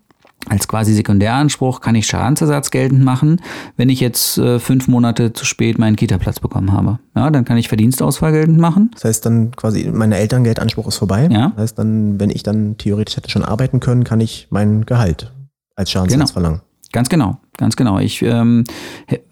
als 0.50 0.68
quasi 0.68 0.94
Sekundäranspruch, 0.94 1.82
kann 1.82 1.96
ich 1.96 2.08
Schadensersatz 2.08 2.72
geltend 2.72 3.04
machen, 3.04 3.42
wenn 3.76 3.90
ich 3.90 4.00
jetzt 4.00 4.38
äh, 4.38 4.60
fünf 4.60 4.88
Monate 4.88 5.34
zu 5.34 5.46
spät 5.46 5.78
meinen 5.78 5.96
Kita-Platz 5.96 6.40
bekommen 6.40 6.72
habe. 6.72 7.00
Ja, 7.16 7.30
dann 7.30 7.46
kann 7.46 7.58
ich 7.58 7.68
Verdienstausfall 7.68 8.32
geltend 8.32 8.60
machen. 8.60 8.92
Das 8.94 9.04
heißt 9.04 9.26
dann 9.26 9.52
quasi, 9.52 9.90
mein 9.92 10.12
Elterngeldanspruch 10.12 10.88
ist 10.88 10.98
vorbei. 10.98 11.28
Ja. 11.32 11.50
Das 11.50 11.64
heißt 11.64 11.80
dann, 11.80 12.20
wenn 12.20 12.30
ich 12.30 12.44
dann 12.44 12.78
theoretisch 12.78 13.18
hätte 13.18 13.30
schon 13.30 13.44
arbeiten 13.44 13.80
können, 13.80 14.04
kann 14.04 14.22
ich 14.22 14.48
mein 14.50 14.86
Gehalt 14.86 15.34
als 15.76 15.92
Schadensersatz 15.92 16.30
genau. 16.30 16.34
verlangen. 16.34 16.62
Ganz 16.92 17.10
genau, 17.10 17.38
ganz 17.58 17.76
genau. 17.76 18.00
Ich 18.00 18.22
ähm, 18.22 18.64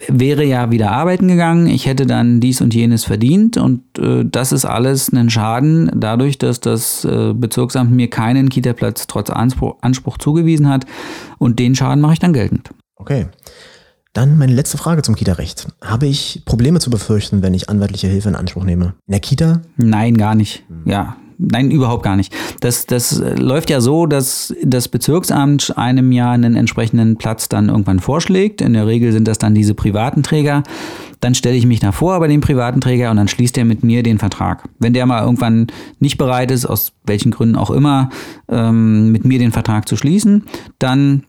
wäre 0.07 0.43
ja 0.43 0.71
wieder 0.71 0.91
arbeiten 0.91 1.27
gegangen, 1.27 1.67
ich 1.67 1.85
hätte 1.85 2.05
dann 2.05 2.41
dies 2.41 2.59
und 2.59 2.73
jenes 2.73 3.05
verdient 3.05 3.57
und 3.57 3.81
äh, 3.97 4.25
das 4.25 4.51
ist 4.51 4.65
alles 4.65 5.11
ein 5.11 5.29
Schaden 5.29 5.89
dadurch, 5.95 6.37
dass 6.37 6.59
das 6.59 7.05
äh, 7.05 7.33
Bezirksamt 7.33 7.91
mir 7.91 8.09
keinen 8.09 8.49
Kita-Platz 8.49 9.07
trotz 9.07 9.29
Anspruch, 9.29 9.77
Anspruch 9.81 10.17
zugewiesen 10.17 10.67
hat 10.67 10.85
und 11.37 11.59
den 11.59 11.75
Schaden 11.75 12.01
mache 12.01 12.13
ich 12.13 12.19
dann 12.19 12.33
geltend. 12.33 12.71
Okay. 12.97 13.27
Dann 14.13 14.37
meine 14.37 14.53
letzte 14.53 14.77
Frage 14.77 15.01
zum 15.01 15.15
Kita-Recht. 15.15 15.67
Habe 15.81 16.07
ich 16.07 16.43
Probleme 16.45 16.79
zu 16.79 16.89
befürchten, 16.89 17.41
wenn 17.41 17.53
ich 17.53 17.69
anwaltliche 17.69 18.07
Hilfe 18.07 18.29
in 18.29 18.35
Anspruch 18.35 18.63
nehme? 18.63 18.95
In 19.07 19.11
der 19.11 19.19
Kita? 19.19 19.61
Nein, 19.75 20.17
gar 20.17 20.35
nicht. 20.35 20.63
Hm. 20.69 20.89
Ja, 20.89 21.17
nein, 21.37 21.71
überhaupt 21.71 22.03
gar 22.03 22.15
nicht. 22.15 22.33
Das, 22.61 22.85
das 22.85 23.21
läuft 23.37 23.69
ja 23.69 23.81
so, 23.81 24.05
dass 24.05 24.53
das 24.63 24.87
Bezirksamt 24.87 25.77
einem 25.77 26.11
ja 26.11 26.31
einen 26.31 26.55
entsprechenden 26.55 27.17
Platz 27.17 27.49
dann 27.49 27.69
irgendwann 27.69 27.99
vorschlägt. 27.99 28.61
In 28.61 28.73
der 28.73 28.87
Regel 28.87 29.11
sind 29.11 29.27
das 29.27 29.37
dann 29.37 29.55
diese 29.55 29.73
privaten 29.73 30.23
Träger. 30.23 30.63
Dann 31.19 31.35
stelle 31.35 31.55
ich 31.55 31.65
mich 31.65 31.79
da 31.79 31.91
vor 31.91 32.19
bei 32.19 32.27
dem 32.27 32.41
privaten 32.41 32.81
Träger 32.81 33.11
und 33.11 33.17
dann 33.17 33.27
schließt 33.27 33.57
er 33.57 33.65
mit 33.65 33.83
mir 33.83 34.03
den 34.03 34.19
Vertrag. 34.19 34.67
Wenn 34.79 34.93
der 34.93 35.05
mal 35.05 35.23
irgendwann 35.23 35.67
nicht 35.99 36.17
bereit 36.17 36.51
ist, 36.51 36.65
aus 36.65 36.91
welchen 37.05 37.31
Gründen 37.31 37.55
auch 37.55 37.71
immer, 37.71 38.09
ähm, 38.49 39.11
mit 39.11 39.25
mir 39.25 39.39
den 39.39 39.51
Vertrag 39.51 39.87
zu 39.87 39.95
schließen, 39.95 40.43
dann 40.79 41.23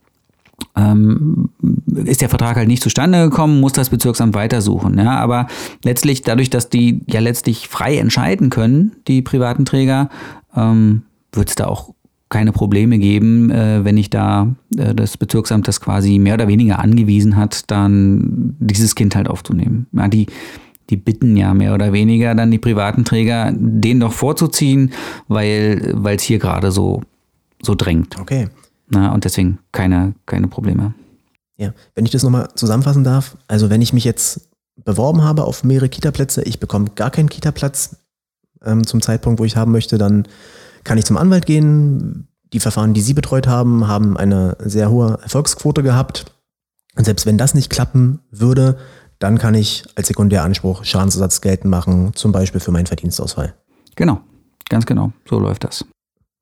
ähm, 0.76 1.50
ist 1.94 2.20
der 2.20 2.28
Vertrag 2.28 2.56
halt 2.56 2.68
nicht 2.68 2.82
zustande 2.82 3.25
gekommen, 3.25 3.60
muss 3.60 3.72
das 3.72 3.90
Bezirksamt 3.90 4.34
weitersuchen. 4.34 4.98
Ja, 4.98 5.18
aber 5.18 5.46
letztlich, 5.84 6.22
dadurch, 6.22 6.50
dass 6.50 6.68
die 6.68 7.00
ja 7.06 7.20
letztlich 7.20 7.68
frei 7.68 7.98
entscheiden 7.98 8.50
können, 8.50 8.92
die 9.08 9.22
privaten 9.22 9.64
Träger, 9.64 10.08
ähm, 10.54 11.02
wird 11.32 11.48
es 11.50 11.54
da 11.54 11.66
auch 11.66 11.94
keine 12.28 12.52
Probleme 12.52 12.98
geben, 12.98 13.50
äh, 13.50 13.84
wenn 13.84 13.96
ich 13.96 14.10
da 14.10 14.54
äh, 14.76 14.94
das 14.94 15.16
Bezirksamt 15.16 15.68
das 15.68 15.80
quasi 15.80 16.18
mehr 16.18 16.34
oder 16.34 16.48
weniger 16.48 16.80
angewiesen 16.80 17.36
hat, 17.36 17.70
dann 17.70 18.56
dieses 18.58 18.94
Kind 18.94 19.14
halt 19.14 19.28
aufzunehmen. 19.28 19.86
Ja, 19.92 20.08
die, 20.08 20.26
die 20.90 20.96
bitten 20.96 21.36
ja 21.36 21.54
mehr 21.54 21.75
oder 21.75 21.92
weniger 21.92 22.34
dann 22.34 22.50
die 22.50 22.58
privaten 22.58 23.04
Träger, 23.04 23.52
den 23.56 24.00
doch 24.00 24.12
vorzuziehen, 24.12 24.92
weil 25.28 25.94
es 26.04 26.22
hier 26.22 26.38
gerade 26.38 26.72
so, 26.72 27.02
so 27.62 27.75
drängt. 27.75 28.18
Okay. 28.18 28.48
Na, 28.88 29.12
und 29.12 29.24
deswegen 29.24 29.58
keine, 29.72 30.14
keine 30.26 30.48
Probleme. 30.48 30.94
Ja, 31.56 31.72
wenn 31.94 32.04
ich 32.04 32.12
das 32.12 32.22
nochmal 32.22 32.48
zusammenfassen 32.54 33.04
darf, 33.04 33.36
also 33.48 33.70
wenn 33.70 33.82
ich 33.82 33.92
mich 33.92 34.04
jetzt 34.04 34.48
beworben 34.76 35.22
habe 35.22 35.44
auf 35.44 35.64
mehrere 35.64 35.88
Kita-Plätze, 35.88 36.42
ich 36.42 36.60
bekomme 36.60 36.90
gar 36.94 37.10
keinen 37.10 37.28
Kita-Platz 37.28 37.96
ähm, 38.64 38.86
zum 38.86 39.00
Zeitpunkt, 39.00 39.40
wo 39.40 39.44
ich 39.44 39.56
haben 39.56 39.72
möchte, 39.72 39.98
dann 39.98 40.28
kann 40.84 40.98
ich 40.98 41.04
zum 41.04 41.16
Anwalt 41.16 41.46
gehen. 41.46 42.28
Die 42.52 42.60
Verfahren, 42.60 42.94
die 42.94 43.00
Sie 43.00 43.14
betreut 43.14 43.48
haben, 43.48 43.88
haben 43.88 44.16
eine 44.16 44.56
sehr 44.60 44.90
hohe 44.90 45.18
Erfolgsquote 45.22 45.82
gehabt. 45.82 46.26
Und 46.96 47.04
selbst 47.04 47.26
wenn 47.26 47.38
das 47.38 47.54
nicht 47.54 47.70
klappen 47.70 48.20
würde, 48.30 48.78
dann 49.18 49.38
kann 49.38 49.54
ich 49.54 49.84
als 49.94 50.08
Sekundäranspruch 50.08 50.84
Schadensersatz 50.84 51.40
geltend 51.40 51.70
machen, 51.70 52.12
zum 52.14 52.32
Beispiel 52.32 52.60
für 52.60 52.70
meinen 52.70 52.86
Verdienstausfall. 52.86 53.54
Genau, 53.96 54.20
ganz 54.68 54.86
genau. 54.86 55.12
So 55.28 55.38
läuft 55.38 55.64
das. 55.64 55.84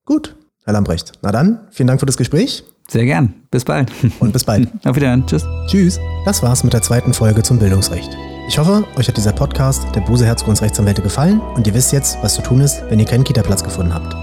Gut, 0.05 0.37
Herr 0.65 0.73
Lamprecht. 0.73 1.13
Na 1.23 1.31
dann, 1.31 1.61
vielen 1.71 1.87
Dank 1.89 2.01
für 2.01 2.07
das 2.07 2.17
Gespräch. 2.17 2.65
Sehr 2.89 3.05
gern. 3.05 3.35
Bis 3.51 3.65
bald. 3.65 3.91
Und 4.21 4.33
bis 4.33 4.45
bald. 4.45 4.69
Auf 4.85 4.97
Wiedersehen. 4.97 5.27
Tschüss. 5.27 5.45
Tschüss. 5.67 6.01
Das 6.25 6.43
war's 6.43 6.65
mit 6.65 6.73
der 6.73 6.83
zweiten 6.83 7.13
Folge 7.13 7.43
zum 7.43 7.59
Bildungsrecht. 7.59 8.17
Ich 8.49 8.59
hoffe, 8.59 8.85
euch 8.97 9.09
hat 9.09 9.17
dieser 9.17 9.33
Podcast 9.33 9.85
der 9.95 10.03
Buse 10.03 10.27
Herzgrundsrechtsanwälte 10.27 11.01
gefallen 11.01 11.41
und 11.41 11.67
ihr 11.67 11.75
wisst 11.75 11.93
jetzt, 11.93 12.19
was 12.23 12.35
zu 12.35 12.43
tun 12.43 12.61
ist, 12.61 12.83
wenn 12.91 12.99
ihr 12.99 13.07
keinen 13.07 13.25
Kita-Platz 13.25 13.65
gefunden 13.65 13.95
habt. 13.95 14.15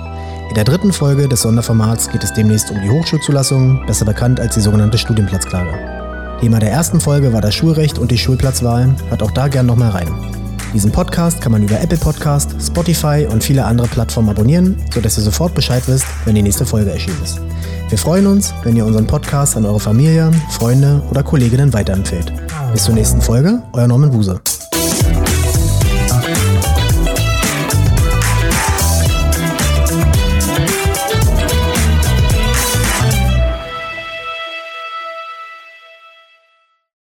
In 0.50 0.56
der 0.56 0.64
dritten 0.64 0.94
Folge 0.94 1.28
des 1.28 1.42
Sonderformats 1.42 2.10
geht 2.10 2.24
es 2.24 2.34
demnächst 2.34 2.70
um 2.70 2.82
die 2.82 2.90
Hochschulzulassung, 2.90 3.84
besser 3.88 4.06
bekannt 4.06 4.40
als 4.40 4.54
die 4.54 4.62
sogenannte 4.62 4.98
Studienplatzklage. 4.98 6.38
Thema 6.40 6.60
der 6.60 6.72
ersten 6.72 7.00
Folge 7.00 7.34
war 7.34 7.42
das 7.42 7.56
Schulrecht 7.56 7.98
und 7.98 8.12
die 8.12 8.18
Schulplatzwahl. 8.18 8.96
Hört 9.10 9.24
auch 9.24 9.32
da 9.32 9.48
gern 9.48 9.68
nochmal 9.68 9.92
rein. 9.92 10.41
Diesen 10.74 10.92
Podcast 10.92 11.42
kann 11.42 11.52
man 11.52 11.64
über 11.64 11.82
Apple 11.82 11.98
Podcast, 11.98 12.56
Spotify 12.62 13.28
und 13.30 13.44
viele 13.44 13.66
andere 13.66 13.88
Plattformen 13.88 14.30
abonnieren, 14.30 14.78
sodass 14.94 15.18
ihr 15.18 15.24
sofort 15.24 15.54
Bescheid 15.54 15.84
wisst, 15.88 16.06
wenn 16.24 16.36
die 16.36 16.42
nächste 16.42 16.66
Folge 16.66 16.92
erschienen 16.92 17.22
ist. 17.24 17.42
Wir 17.90 17.98
freuen 17.98 18.26
uns, 18.26 18.54
wenn 18.64 18.78
ihr 18.78 18.86
unseren 18.86 19.06
Podcast 19.06 19.58
an 19.58 19.66
eure 19.66 19.82
Familie, 19.82 20.32
Freunde 20.52 21.04
oder 21.10 21.24
Kolleginnen 21.24 21.74
weiterempfehlt. 21.74 22.32
Bis 22.72 22.86
zur 22.86 22.96
nächsten 22.96 23.22
Folge, 23.22 23.62
euer 23.74 23.88
Norman 23.88 24.12
Buse. 24.12 24.40